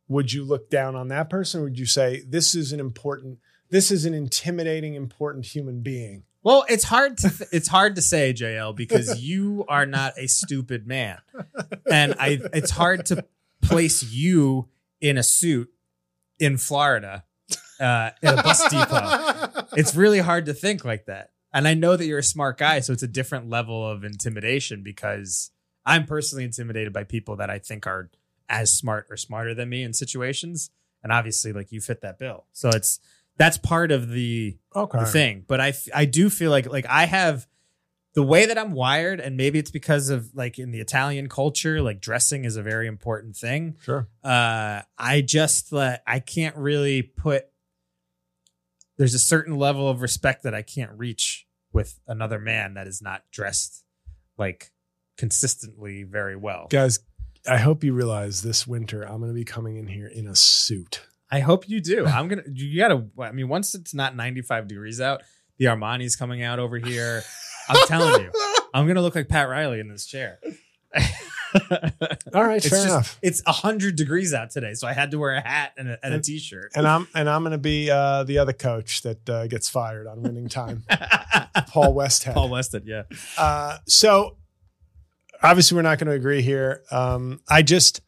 [0.08, 1.60] would you look down on that person?
[1.60, 3.38] Or would you say this is an important,
[3.70, 6.24] this is an intimidating, important human being?
[6.42, 10.26] Well, it's hard to th- it's hard to say, JL, because you are not a
[10.26, 11.18] stupid man,
[11.90, 13.24] and I it's hard to
[13.62, 14.68] place you
[15.00, 15.70] in a suit
[16.38, 17.24] in Florida
[17.78, 19.66] uh, in a bus depot.
[19.76, 22.80] It's really hard to think like that, and I know that you're a smart guy,
[22.80, 25.50] so it's a different level of intimidation because
[25.84, 28.10] I'm personally intimidated by people that I think are
[28.48, 30.70] as smart or smarter than me in situations,
[31.02, 32.98] and obviously, like you fit that bill, so it's
[33.40, 34.98] that's part of the okay.
[34.98, 35.44] the thing.
[35.48, 37.46] But I I do feel like like I have
[38.12, 41.80] the way that I'm wired, and maybe it's because of like in the Italian culture,
[41.80, 43.78] like dressing is a very important thing.
[43.82, 44.06] Sure.
[44.22, 47.46] Uh, I just uh, I can't really put.
[48.98, 53.00] There's a certain level of respect that I can't reach with another man that is
[53.00, 53.84] not dressed
[54.36, 54.70] like
[55.16, 56.66] consistently very well.
[56.68, 56.98] Guys,
[57.48, 60.36] I hope you realize this winter I'm going to be coming in here in a
[60.36, 61.06] suit.
[61.30, 62.06] I hope you do.
[62.06, 62.42] I'm gonna.
[62.52, 63.06] You gotta.
[63.18, 65.22] I mean, once it's not 95 degrees out,
[65.58, 67.22] the Armani's coming out over here.
[67.68, 68.32] I'm telling you,
[68.74, 70.40] I'm gonna look like Pat Riley in this chair.
[72.34, 73.18] All right, it's fair just, enough.
[73.22, 76.14] It's 100 degrees out today, so I had to wear a hat and a, and
[76.14, 76.72] a t-shirt.
[76.74, 80.06] And I'm and I'm going to be uh, the other coach that uh, gets fired
[80.06, 80.84] on winning time,
[81.68, 82.34] Paul Westhead.
[82.34, 83.02] Paul Westhead, yeah.
[83.36, 84.36] Uh, so
[85.42, 86.82] obviously we're not going to agree here.
[86.90, 88.00] Um, I just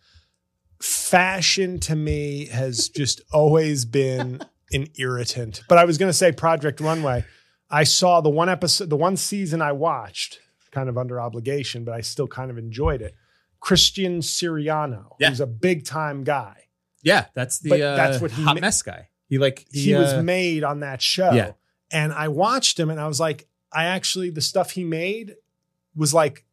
[0.83, 4.41] fashion to me has just always been
[4.73, 5.63] an irritant.
[5.69, 7.25] But I was going to say Project Runway.
[7.71, 10.41] I saw the one episode, the one season I watched,
[10.73, 13.15] kind of under obligation, but I still kind of enjoyed it.
[13.61, 15.29] Christian Siriano, Yeah.
[15.31, 16.65] who's a big time guy.
[17.03, 19.09] Yeah, that's the uh, that's what he hot ma- mess guy.
[19.29, 21.33] He like he, he was uh, made on that show.
[21.33, 21.53] Yeah.
[21.91, 25.35] And I watched him and I was like, I actually, the stuff he made
[25.97, 26.45] was like,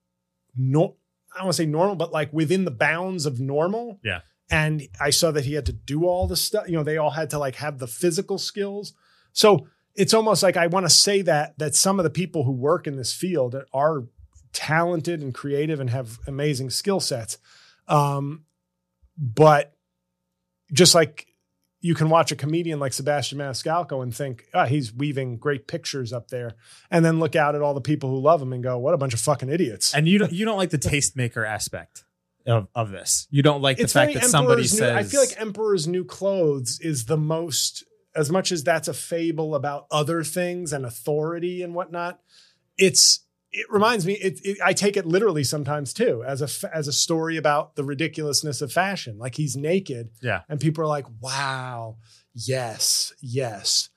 [0.55, 0.95] no,
[1.39, 4.01] I don't want to say normal, but like within the bounds of normal.
[4.03, 4.19] Yeah.
[4.51, 7.11] And I saw that he had to do all the stuff, you know, they all
[7.11, 8.91] had to like have the physical skills.
[9.31, 12.51] So it's almost like I want to say that, that some of the people who
[12.51, 14.03] work in this field are
[14.51, 17.37] talented and creative and have amazing skill sets.
[17.87, 18.43] Um,
[19.17, 19.77] but
[20.73, 21.25] just like
[21.82, 26.11] you can watch a comedian like Sebastian Maniscalco and think, ah, he's weaving great pictures
[26.11, 26.55] up there,
[26.91, 28.97] and then look out at all the people who love him and go, what a
[28.97, 29.93] bunch of fucking idiots.
[29.93, 32.03] and you don't you don't like the tastemaker aspect.
[32.45, 33.27] of, of this.
[33.30, 35.88] You don't like it's the fact that somebody Emperor's New- says I feel like Emperor's
[35.88, 37.84] New Clothes is the most,
[38.15, 42.19] as much as that's a fable about other things and authority and whatnot.
[42.77, 44.14] It's it reminds me.
[44.14, 47.84] It, it, I take it literally sometimes too, as a as a story about the
[47.84, 49.18] ridiculousness of fashion.
[49.18, 50.41] Like he's naked, Yeah.
[50.50, 51.97] and people are like, "Wow,
[52.34, 53.89] yes, yes,"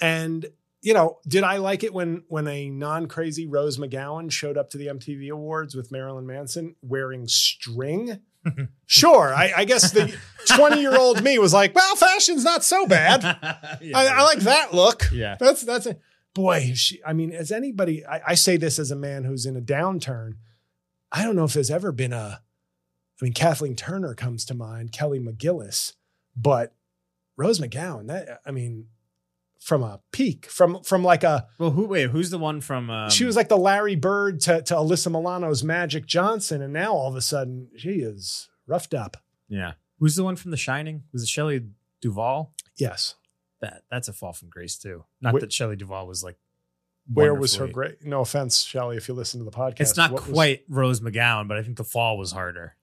[0.00, 0.46] and.
[0.80, 4.78] You know, did I like it when when a non-crazy Rose McGowan showed up to
[4.78, 8.20] the MTV Awards with Marilyn Manson wearing string?
[8.86, 9.34] Sure.
[9.34, 10.16] I, I guess the
[10.56, 13.22] 20 year old me was like, well, fashion's not so bad.
[13.82, 13.98] yeah.
[13.98, 15.02] I, I like that look.
[15.12, 15.36] yeah.
[15.38, 15.96] That's, that's a
[16.38, 16.72] boy.
[16.74, 19.60] She, I mean, as anybody, I, I say this as a man who's in a
[19.60, 20.34] downturn.
[21.10, 22.40] I don't know if there's ever been a,
[23.20, 25.94] I mean, Kathleen Turner comes to mind, Kelly McGillis,
[26.36, 26.74] but
[27.36, 28.86] Rose McGowan, that, I mean,
[29.58, 31.86] from a peak, from, from like a, Well, who?
[31.86, 32.88] Wait, who's the one from?
[32.88, 36.62] Um, she was like the Larry Bird to, to Alyssa Milano's Magic Johnson.
[36.62, 39.16] And now all of a sudden she is roughed up.
[39.48, 39.72] Yeah.
[39.98, 41.02] Who's the one from The Shining?
[41.12, 41.64] Was it Shelley
[42.00, 42.54] Duvall?
[42.76, 43.16] Yes.
[43.60, 45.04] That that's a fall from grace too.
[45.20, 46.36] Not Wh- that Shelley Duvall was like.
[47.12, 48.04] Where was her great?
[48.04, 49.80] No offense, Shelley, if you listen to the podcast.
[49.80, 52.76] It's not what was- quite Rose McGowan, but I think the fall was harder.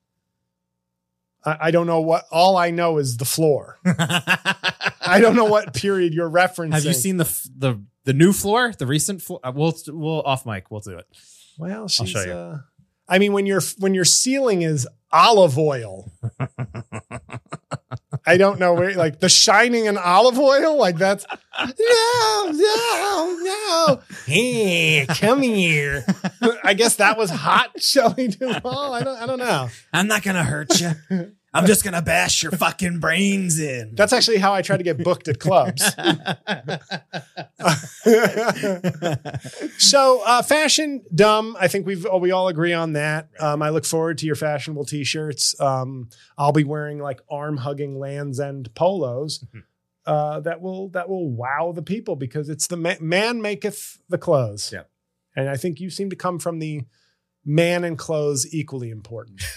[1.45, 2.25] I, I don't know what.
[2.31, 3.77] All I know is the floor.
[3.85, 6.73] I don't know what period you're referencing.
[6.73, 9.39] Have you seen the the the new floor, the recent floor?
[9.43, 10.71] Uh, we'll we'll off mic.
[10.71, 11.07] We'll do it.
[11.57, 12.09] Well, she's.
[12.09, 12.31] show you.
[12.31, 12.59] Uh,
[13.07, 16.11] I mean, when your when your ceiling is olive oil,
[18.25, 18.93] I don't know where.
[18.95, 21.25] Like the shining in olive oil, like that's
[21.59, 23.99] no, no, no.
[24.25, 26.05] Hey, come here.
[26.63, 28.93] I guess that was hot, Shelley Duvall.
[28.93, 29.17] I don't.
[29.17, 29.69] I don't know.
[29.93, 30.91] I'm not gonna hurt you.
[31.55, 33.95] I'm just gonna bash your fucking brains in.
[33.95, 35.81] That's actually how I try to get booked at clubs.
[39.77, 41.55] so uh, fashion dumb.
[41.59, 43.29] I think we've we all agree on that.
[43.39, 45.59] Um, I look forward to your fashionable t-shirts.
[45.61, 49.45] Um, I'll be wearing like arm hugging Lands End polos.
[50.05, 54.17] Uh, that will that will wow the people because it's the ma- man maketh the
[54.17, 54.71] clothes.
[54.73, 54.83] Yeah,
[55.35, 56.81] and I think you seem to come from the
[57.45, 59.41] man and clothes equally important.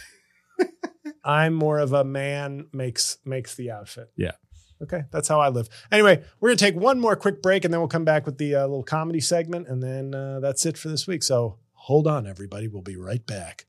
[1.25, 4.11] I'm more of a man makes makes the outfit.
[4.17, 4.33] Yeah.
[4.81, 5.69] Okay, that's how I live.
[5.91, 8.55] Anyway, we're gonna take one more quick break, and then we'll come back with the
[8.55, 11.23] uh, little comedy segment, and then uh, that's it for this week.
[11.23, 12.69] So hold on, everybody.
[12.69, 13.67] We'll be right back.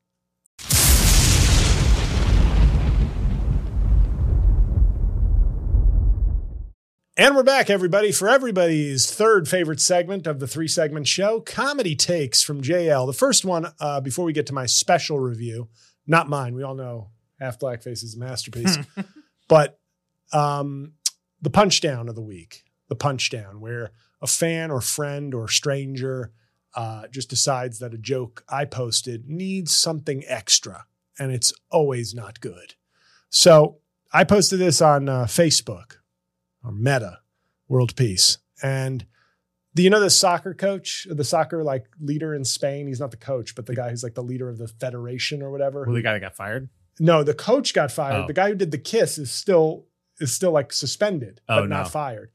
[7.20, 11.94] And we're back, everybody, for everybody's third favorite segment of the three segment show Comedy
[11.94, 13.06] Takes from JL.
[13.06, 15.68] The first one, uh, before we get to my special review,
[16.08, 16.56] not mine.
[16.56, 18.78] We all know Half Blackface is a masterpiece,
[19.48, 19.80] but
[20.34, 20.94] um,
[21.42, 25.48] the punch down of the week, the punch down, where a fan or friend or
[25.48, 26.32] stranger
[26.76, 30.86] uh, just decides that a joke I posted needs something extra,
[31.18, 32.76] and it's always not good.
[33.30, 33.78] So
[34.12, 35.98] I posted this on uh, Facebook
[36.64, 37.20] or Meta
[37.68, 39.06] World Peace, and
[39.76, 42.88] do you know the soccer coach, the soccer like leader in Spain?
[42.88, 45.52] He's not the coach, but the guy who's like the leader of the federation or
[45.52, 45.86] whatever.
[45.86, 46.70] Well, the guy that got fired.
[47.00, 48.24] No, the coach got fired.
[48.24, 48.28] Oh.
[48.28, 49.86] The guy who did the kiss is still
[50.20, 51.90] is still like suspended, Oh, but not no.
[51.90, 52.32] fired.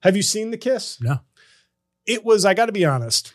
[0.00, 0.98] Have you seen the kiss?
[1.00, 1.20] No.
[2.06, 3.34] It was, I got to be honest.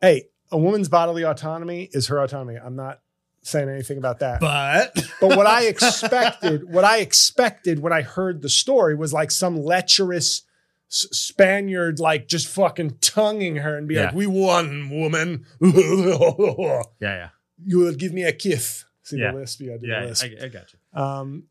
[0.00, 2.56] Hey, a woman's bodily autonomy is her autonomy.
[2.56, 3.00] I'm not
[3.42, 4.40] saying anything about that.
[4.40, 9.30] But But what I expected, what I expected when I heard the story was like
[9.30, 10.42] some lecherous
[10.88, 15.44] Spaniard, like just fucking tonguing her and be like, "We won, woman.
[15.60, 17.30] you yeah,
[17.64, 19.30] You will give me a kiss." See Yeah.
[19.32, 19.60] the lisp?
[19.60, 20.04] Yeah, the yeah.
[20.04, 20.24] lisp.
[20.24, 21.00] I, I got you.
[21.00, 21.44] Um,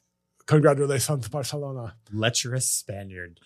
[0.46, 1.96] congratulations, Barcelona.
[2.12, 3.40] Lecherous Spaniard.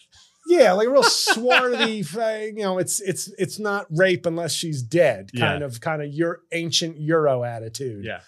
[0.47, 2.03] Yeah, like a real swarthy.
[2.18, 5.30] uh, you know, it's it's it's not rape unless she's dead.
[5.38, 5.66] Kind Yeah.
[5.66, 8.05] of kind of your ancient Euro attitude.
[8.05, 8.22] Yeah.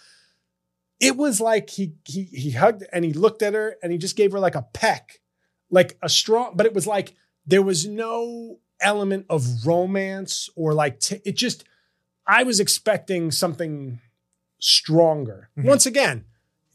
[1.00, 4.18] It was like he he he hugged and he looked at her and he just
[4.18, 5.22] gave her like a peck,
[5.72, 6.54] like a strong.
[6.58, 7.16] But it was like
[7.46, 11.64] there was no element of romance or like t- it just.
[12.32, 14.02] I was expecting something
[14.60, 15.49] stronger.
[15.57, 15.66] Mhm.
[15.66, 16.26] Once again,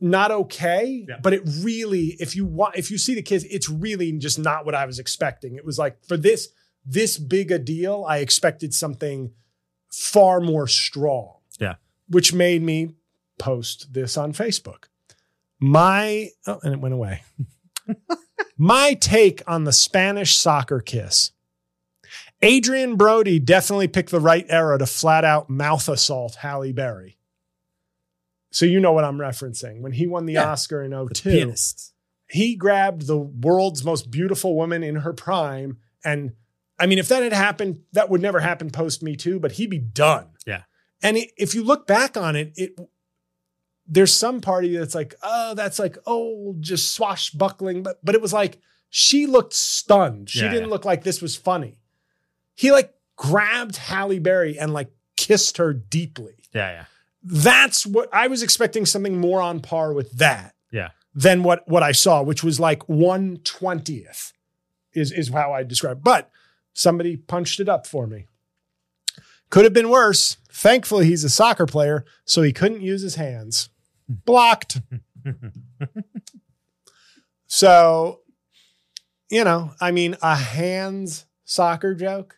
[0.01, 1.19] not okay, Yeah.
[1.23, 4.65] but it really, if you want, if you see the kids, it's really just not
[4.67, 5.55] what I was expecting.
[5.57, 6.49] It was like for this
[6.87, 9.33] this big a deal, I expected something
[9.91, 11.37] far more strong.
[11.61, 11.77] Yeah.
[12.09, 12.97] which made me
[13.39, 14.85] post this on Facebook.
[15.61, 17.23] My oh, and it went away.
[18.59, 21.33] My take on the Spanish soccer kiss.
[22.45, 27.17] Adrien Brody definitely picked the right era to flat out mouth assault Halle Berry.
[28.55, 29.81] So you know what I'm referencing.
[29.81, 30.51] When he won the Yeah.
[30.53, 31.93] Oscar in The 02, pianist.
[32.29, 35.79] he grabbed the world's most beautiful woman in her prime.
[36.05, 36.35] And
[36.79, 39.71] I mean, if that had happened, that would never happen post Me Too, but he'd
[39.71, 40.29] be done.
[40.47, 40.63] Yeah.
[41.03, 42.79] And it, if you look back on it, it
[43.87, 48.33] there's some party that's like, oh, that's like old, just swashbuckling, but but it was
[48.33, 50.31] like she looked stunned.
[50.31, 50.71] She Yeah, didn't yeah.
[50.73, 51.81] look like this was funny.
[52.55, 56.35] He like grabbed Halle Berry and like kissed her deeply.
[56.55, 56.85] Yeah, yeah.
[57.25, 60.91] That's what I was expecting something more on par with that Yeah.
[61.15, 64.33] than what what I saw, which was like one twentieth,
[64.93, 65.99] is is how I describe.
[65.99, 66.05] it.
[66.05, 66.31] But
[66.75, 68.27] somebody punched it up for me.
[69.51, 70.37] Could have been worse.
[70.51, 73.69] Thankfully, he's a soccer player, so he couldn't use his hands.
[74.09, 74.81] Blocked.
[77.47, 78.21] so,
[79.31, 82.37] you know, I mean, a hands soccer joke.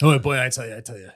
[0.02, 1.10] Oh boy, I tell you, I tell you.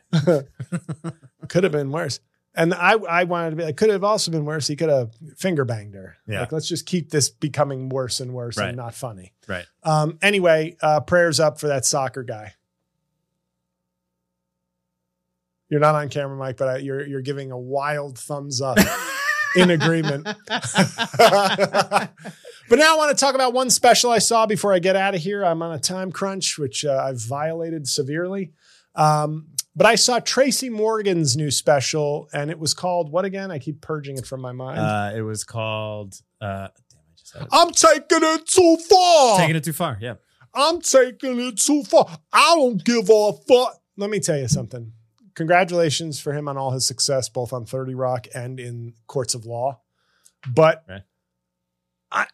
[1.48, 2.20] could have been worse.
[2.56, 4.66] And I, I wanted to be like, could have also been worse.
[4.68, 6.16] He could have finger banged her.
[6.28, 6.40] Yeah.
[6.40, 8.68] Like, let's just keep this becoming worse and worse Right.
[8.68, 9.32] and not funny.
[9.48, 9.64] Right.
[9.82, 12.52] Um, anyway, uh, prayers up for that soccer guy.
[15.68, 18.78] You're not on camera, Mike, but I, you're you're giving a wild thumbs up
[19.56, 20.24] in agreement.
[20.48, 22.10] but
[22.70, 25.20] now I want to talk about one special I saw before I get out of
[25.22, 25.44] here.
[25.44, 28.52] I'm on a time crunch, which uh, I've violated severely.
[28.94, 33.50] Um, but I saw Tracy Morgan's new special, and it was called what again?
[33.50, 34.78] I keep purging it from my mind.
[34.78, 36.14] Uh, it was called.
[36.40, 37.48] Uh, damn, I just had it.
[37.52, 39.38] I'm taking it too far.
[39.38, 39.98] Taking it too far.
[40.00, 40.14] Yeah.
[40.54, 42.06] I'm taking it too far.
[42.32, 43.80] I don't give a fuck.
[43.96, 44.92] Let me tell you something.
[45.34, 49.46] Congratulations for him on all his success, both on 30 Rock and in courts of
[49.46, 49.80] law.
[50.48, 51.02] But Right.
[52.12, 52.26] I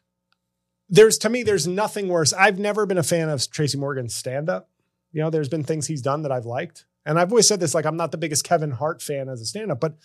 [0.91, 2.35] there's to me, there's nothing worse.
[2.35, 4.69] I've never been a fan of Tracy Morgan's stand-up.
[5.13, 6.85] You know, there's been things he's done that I've liked.
[7.07, 9.47] And I've always said this, like, I'm not the biggest Kevin Hart fan as a
[9.47, 9.97] stand-up, but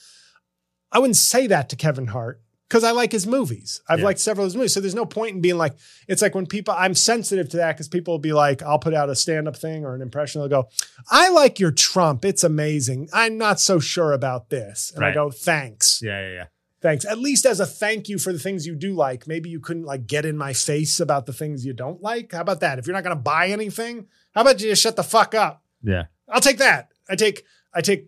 [0.92, 3.82] I wouldn't say that to Kevin Hart because I like his movies.
[3.88, 4.06] I've Yeah.
[4.06, 4.74] liked several of his movies.
[4.74, 5.74] So there's no point in being like,
[6.08, 8.94] it's like when people, I'm sensitive to that because people will be like, I'll put
[8.94, 10.42] out a stand up thing or an impression.
[10.42, 10.70] They'll go,
[11.12, 12.24] I like your Trump.
[12.26, 13.10] It's amazing.
[13.14, 14.92] I'm not so sure about this.
[14.96, 16.00] And I go, thanks.
[16.02, 16.46] Yeah, yeah, yeah.
[16.82, 17.04] Thanks.
[17.04, 19.28] At least as a thank you for the things you do like.
[19.28, 22.32] Maybe you couldn't like get in my face about the things you don't like.
[22.32, 22.80] How about that?
[22.80, 25.64] If you're not going to buy anything, how about you just shut the fuck up?
[25.82, 26.06] Yeah.
[26.30, 26.90] I'll take that.
[27.10, 28.08] I take I take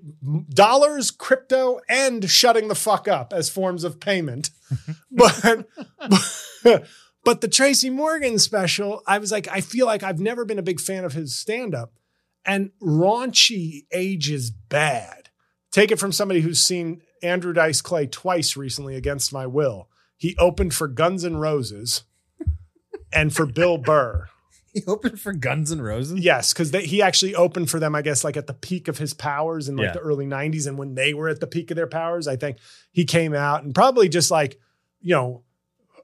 [0.49, 4.49] dollars, crypto, and shutting the fuck up as forms of payment.
[5.11, 5.67] but
[7.23, 10.63] but the Tracy Morgan special, I was like, I feel like I've never been a
[10.63, 11.91] big fan of his stand-up.
[12.45, 15.29] And raunchy ages bad.
[15.69, 19.89] Take it from somebody who's seen Andrew Dice Clay twice recently against my will.
[20.15, 22.03] He opened for Guns N' Roses
[23.11, 24.29] and for Bill Burr.
[24.77, 26.19] He opened for Guns N' Roses.
[26.19, 29.13] Yes, because he actually opened for them, I guess, like at the peak of his
[29.13, 29.93] powers in like Yeah.
[29.93, 30.67] the early 90s.
[30.67, 32.57] And when they were at the peak of their powers, I think
[32.91, 34.59] he came out and probably just like,
[35.01, 35.43] you know,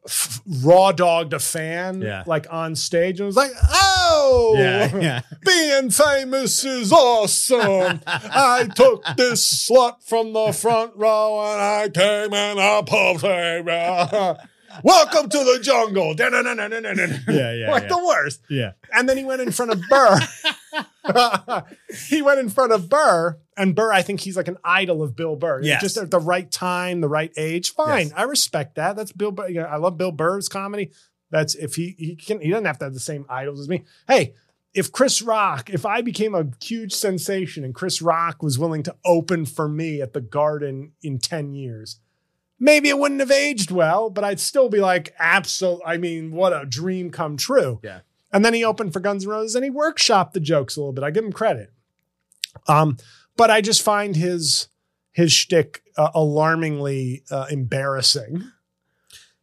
[0.06, 2.24] f- raw dogged a fan Yeah.
[2.28, 5.22] like on stage and was like, oh, Yeah, yeah.
[5.46, 8.02] being famous is awesome.
[8.06, 14.38] I took this slut from the front row and I came in a pub.
[14.84, 16.16] Welcome to the jungle.
[16.18, 17.90] Yeah, yeah, Like yeah.
[17.90, 18.42] the worst.
[18.50, 18.72] Yeah.
[18.94, 20.20] And then he went in front of Burr.
[22.10, 25.16] he went in front of Burr, and Burr, I think he's like an idol of
[25.16, 25.62] Bill Burr.
[25.62, 25.82] Yes.
[25.82, 27.74] Just at the right time, the right age.
[27.74, 28.08] Fine.
[28.08, 28.14] Yes.
[28.16, 28.96] I respect that.
[28.96, 29.50] That's Bill Burr.
[29.50, 30.92] You know, I love Bill Burr's comedy.
[31.30, 33.84] That's if he he can he doesn't have to have the same idols as me.
[34.08, 34.34] Hey,
[34.74, 38.96] if Chris Rock, if I became a huge sensation and Chris Rock was willing to
[39.06, 42.00] open for me at the Garden in 10 years,
[42.64, 45.82] maybe it wouldn't have aged well, but I'd still be like, absolute.
[45.86, 47.82] I mean, what a dream come true.
[47.84, 48.00] Yeah.
[48.32, 50.94] And then he opened for Guns N' Roses and he workshopped the jokes a little
[50.94, 51.04] bit.
[51.04, 51.74] I give him credit.
[52.68, 52.98] Um,
[53.36, 54.70] but I just find his
[55.12, 58.50] his shtick uh, alarmingly uh, embarrassing.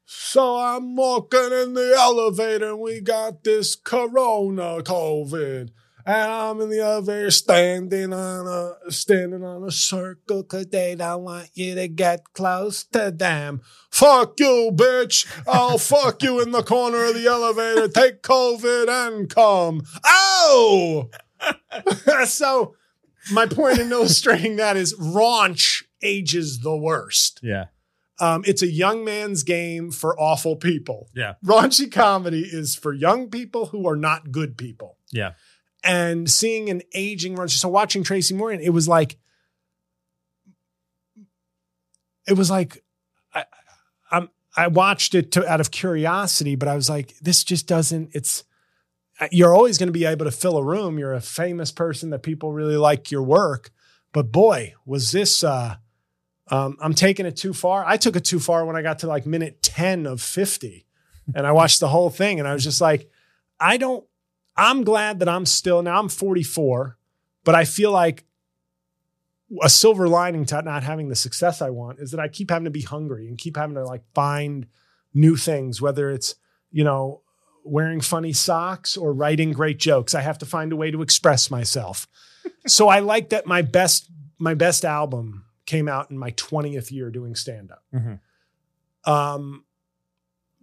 [0.04, 5.70] So I'm walking in the elevator and we got this corona COVID.
[6.06, 11.24] And I'm in the elevator standing on a standing on a circle because they don't
[11.24, 13.60] want you to get close to them.
[13.90, 15.26] Fuck you, bitch.
[15.46, 17.88] I'll fuck you in the corner of the elevator.
[17.88, 19.82] Take COVID and come.
[20.04, 21.10] Oh!
[22.26, 22.74] so
[23.32, 27.40] my point in illustrating that is raunch ages the worst.
[27.42, 27.66] Yeah.
[28.20, 31.08] Um, it's a young man's game for awful people.
[31.14, 31.34] Yeah.
[31.44, 34.98] Raunchy comedy is for young people who are not good people.
[35.10, 35.32] Yeah.
[35.82, 39.16] And seeing an aging raunchy, so watching Tracy Morgan, it was like,
[42.28, 42.84] it was like,
[43.34, 43.44] I,
[44.10, 48.10] I'm, I watched it to, out of curiosity, but I was like, this just doesn't,
[48.12, 48.44] it's,
[49.30, 50.98] you're always going to be able to fill a room.
[50.98, 53.70] You're a famous person that people really like your work.
[54.12, 55.76] But boy, was this, uh,
[56.48, 57.84] um, I'm taking it too far.
[57.86, 60.86] I took it too far when I got to like minute 10 of 50
[61.34, 63.10] and I watched the whole thing and I was just like,
[63.58, 64.04] I don't,
[64.60, 66.98] I'm glad that I'm still, now I'm 44,
[67.44, 68.24] but I feel like
[69.62, 72.66] a silver lining to not having the success I want is that I keep having
[72.66, 74.66] to be hungry and keep having to like find
[75.14, 76.34] new things, whether it's,
[76.70, 77.22] you know,
[77.64, 80.14] wearing funny socks or writing great jokes.
[80.14, 82.06] I have to find a way to express myself.
[82.66, 87.10] so I like that my best my best album came out in my 20th year
[87.10, 87.82] doing stand up.
[87.94, 88.20] Mhm.
[89.04, 89.64] Um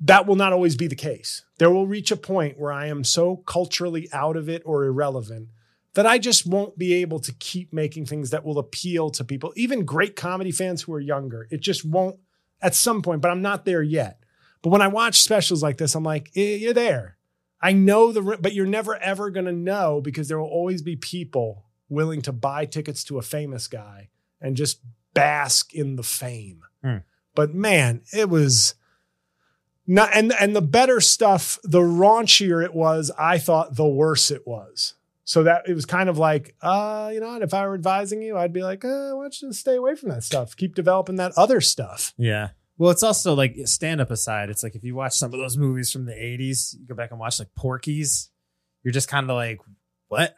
[0.02, 1.44] that will not always be the case.
[1.58, 5.50] There will reach a point where I am so culturally out of it or irrelevant
[5.96, 9.52] that I just won't be able to keep making things that will appeal to people,
[9.56, 11.48] even great comedy fans who are younger.
[11.50, 12.20] It just won't
[12.62, 14.20] at some point, but I'm not there yet.
[14.62, 17.18] But when I watch specials like this, I'm like, you're there.
[17.60, 20.96] I know the, but you're never ever going to know because there will always be
[20.96, 24.82] people willing to buy tickets to a famous guy and just
[25.14, 26.62] bask in the fame.
[26.84, 26.98] Hmm.
[27.34, 28.76] But man, it was
[29.88, 34.46] not, and, and the better stuff, the raunchier it was, I thought the worse it
[34.46, 34.94] was.
[35.24, 38.22] So that it was kind of like, uh, you know, what, if I were advising
[38.22, 40.56] you, I'd be like, uh, why don't you stay away from that stuff?
[40.56, 42.14] Keep developing that other stuff.
[42.18, 42.50] Yeah.
[42.78, 45.58] Well, it's also like stand up aside, it's like if you watch some of those
[45.58, 48.30] movies from the 80s, you go back and watch like Porky's,
[48.84, 49.60] you're just kind of like,
[50.08, 50.34] what?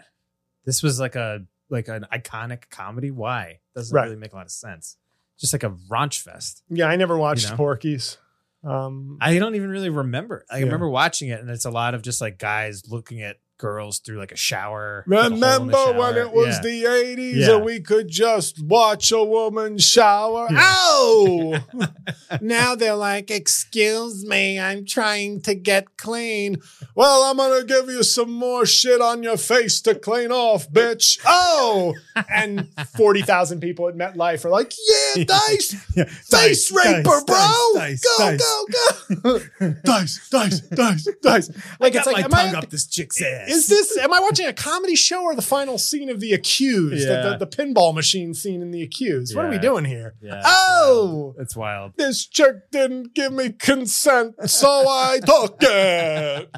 [0.65, 3.11] This was like a like an iconic comedy.
[3.11, 3.59] Why?
[3.75, 4.05] Doesn't Right.
[4.05, 4.97] really make a lot of sense.
[5.37, 6.63] Just like a raunch fest.
[6.69, 7.57] Yeah, I never watched You know?
[7.57, 8.17] Porky's.
[8.64, 10.45] Um, I don't even really remember.
[10.49, 10.66] I Yeah.
[10.66, 14.18] remember watching it, and it's a lot of just like guys looking at girls through
[14.18, 15.03] like a shower.
[15.05, 16.62] like a hole in the Remember when it was Yeah.
[16.62, 17.55] the 80s Yeah.
[17.57, 20.47] and we could just watch a woman shower?
[20.49, 20.60] Yeah.
[20.76, 21.60] Oh!
[22.41, 26.62] now they're like, excuse me, I'm trying to get clean.
[26.95, 30.70] Well, I'm going to give you some more shit on your face to clean off,
[30.72, 31.20] bitch.
[31.26, 31.93] Oh!
[32.34, 34.74] And 40,000 people at MetLife are like,
[35.16, 37.72] yeah, Dice, face Dice, raper, dice, bro.
[37.76, 38.41] dice, go, dice.
[38.41, 41.49] go, go, Dice, dice, dice, dice.
[41.80, 43.48] Like, I it's like, my am I- tongue up this chick's ass.
[43.49, 43.97] Is this?
[43.97, 47.07] Am I watching a comedy show or the final scene of The Accused?
[47.07, 47.37] The- Yeah.
[47.37, 49.35] The, the pinball machine scene in The Accused.
[49.35, 50.15] What are we doing here?
[50.21, 51.93] Yeah, oh, It's wild.
[51.97, 56.49] this chick didn't give me consent, so I took it.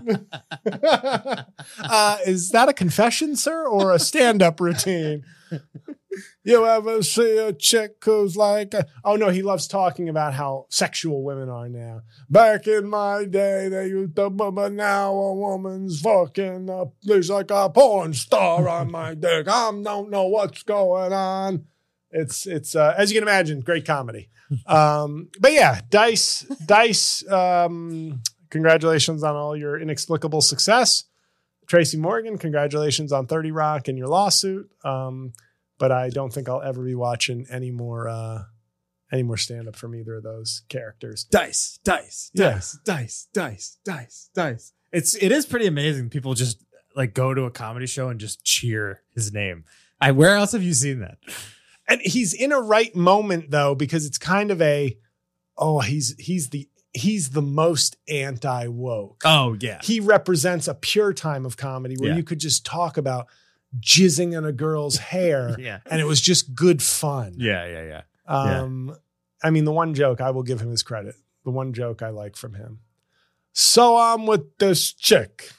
[1.79, 5.23] uh, is that a confession, sir, or a stand-up routine?
[6.43, 11.23] You ever see a chick who's like, oh no, he loves talking about how sexual
[11.23, 12.01] women are now.
[12.29, 16.93] Back in my day, they used to, but but now a woman's fucking up.
[17.03, 19.47] There's like a porn star on my dick.
[19.47, 21.65] I don't know what's going on.
[22.11, 24.29] It's it's uh, as you can imagine, great comedy.
[24.65, 27.25] Um, but yeah, Dice, Dice.
[27.31, 31.05] Um, congratulations on all your inexplicable success,
[31.67, 32.37] Tracy Morgan.
[32.37, 34.69] Congratulations on Thirty Rock and your lawsuit.
[34.83, 35.33] Um,
[35.81, 38.43] but I don't think I'll ever be watching any more uh,
[39.11, 41.25] any more stand up from either of those characters.
[41.25, 42.51] dice, dice, Yeah.
[42.53, 44.73] dice, dice, dice, dice, dice.
[44.93, 46.09] It's it is pretty amazing.
[46.09, 46.63] People just
[46.95, 49.65] like go to a comedy show and just cheer his name.
[49.99, 51.17] I where else have you seen that?
[51.87, 54.97] And he's in a right moment though, because it's kind of a
[55.57, 59.21] oh, he's he's the he's the most anti woke.
[59.25, 62.17] Oh yeah, he represents a pure time of comedy where Yeah.
[62.17, 63.27] you could just talk about
[63.79, 67.33] jizzing in a girl's hair yeah, and it was just good fun.
[67.37, 68.01] yeah, yeah, yeah.
[68.27, 68.95] Um,
[69.43, 71.15] I mean, the one joke I will give him his credit.
[71.43, 72.79] The one joke I like from him.
[73.53, 75.51] So I'm with this chick,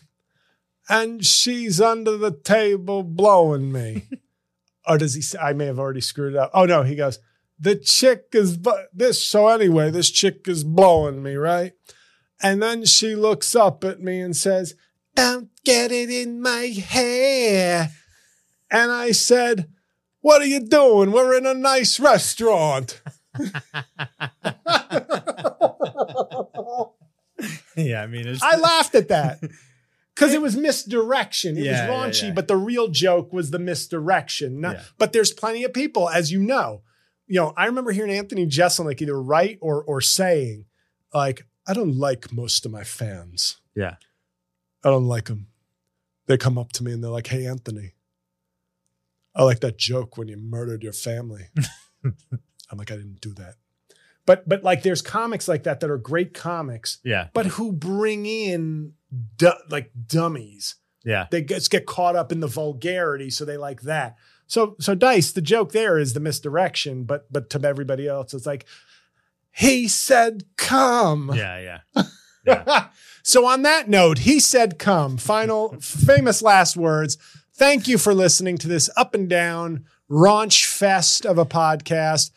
[0.88, 4.06] and she's under the table blowing me.
[4.88, 5.38] or does he say?
[5.38, 6.50] I may have already screwed it up.
[6.54, 7.18] Oh no, he goes.
[7.58, 9.24] The chick is bu- this.
[9.24, 11.72] So anyway, this chick is blowing me, right?
[12.42, 14.74] And then she looks up at me and says,
[15.14, 17.90] "Don't get it in my hair."
[18.72, 19.68] And I said,
[20.22, 21.12] what are you doing?
[21.12, 23.00] We're in a nice restaurant.
[27.76, 29.40] yeah, I mean, it's, I laughed at that
[30.14, 31.56] because it was misdirection.
[31.56, 32.32] It Yeah, yeah, was raunchy, yeah.
[32.34, 34.60] but the real joke was the misdirection.
[34.60, 34.82] Not- Yeah.
[34.98, 36.82] But there's plenty of people, as you know.
[37.26, 40.66] You know, I remember hearing Anthony Jeselnik either write or or saying,
[41.14, 43.60] like, I don't like most of my fans.
[43.74, 43.94] Yeah.
[44.84, 45.46] I don't like them.
[46.26, 47.92] They come up to me and they're like, "Hey, Anthony,
[49.34, 51.46] I like that joke when you murdered your family."
[52.04, 53.54] I'm like, I didn't do that.
[54.24, 58.24] But but like, there's comics like that that are great comics, yeah, but who bring
[58.26, 58.92] in
[59.36, 60.76] du- like dummies.
[61.04, 64.16] yeah, They just get caught up in the vulgarity, so they like that.
[64.46, 68.46] So so Dice, the joke there is the misdirection, but but to everybody else, it's
[68.46, 68.64] like
[69.50, 71.32] he said come.
[71.34, 72.88] yeah, yeah.
[73.22, 75.16] so on that note, he said come.
[75.16, 77.18] Final famous last words.
[77.54, 82.30] Thank you for listening to this up and down raunch fest of a podcast.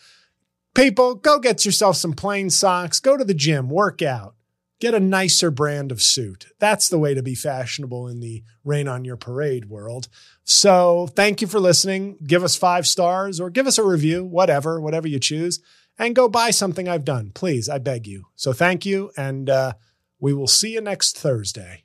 [0.73, 4.35] People, go get yourself some plain socks, go to the gym, work out.
[4.79, 6.47] get a nicer brand of suit.
[6.59, 10.07] That's the way to be fashionable in the rain on your parade world.
[10.43, 12.17] So thank you for listening.
[12.25, 15.59] Give us five stars or give us a review, whatever, whatever you choose,
[15.97, 17.31] and go buy something I've done.
[17.33, 18.25] Please, I beg you.
[18.35, 19.11] So thank you.
[19.15, 19.73] And uh,
[20.19, 21.84] we will see you next Thursday.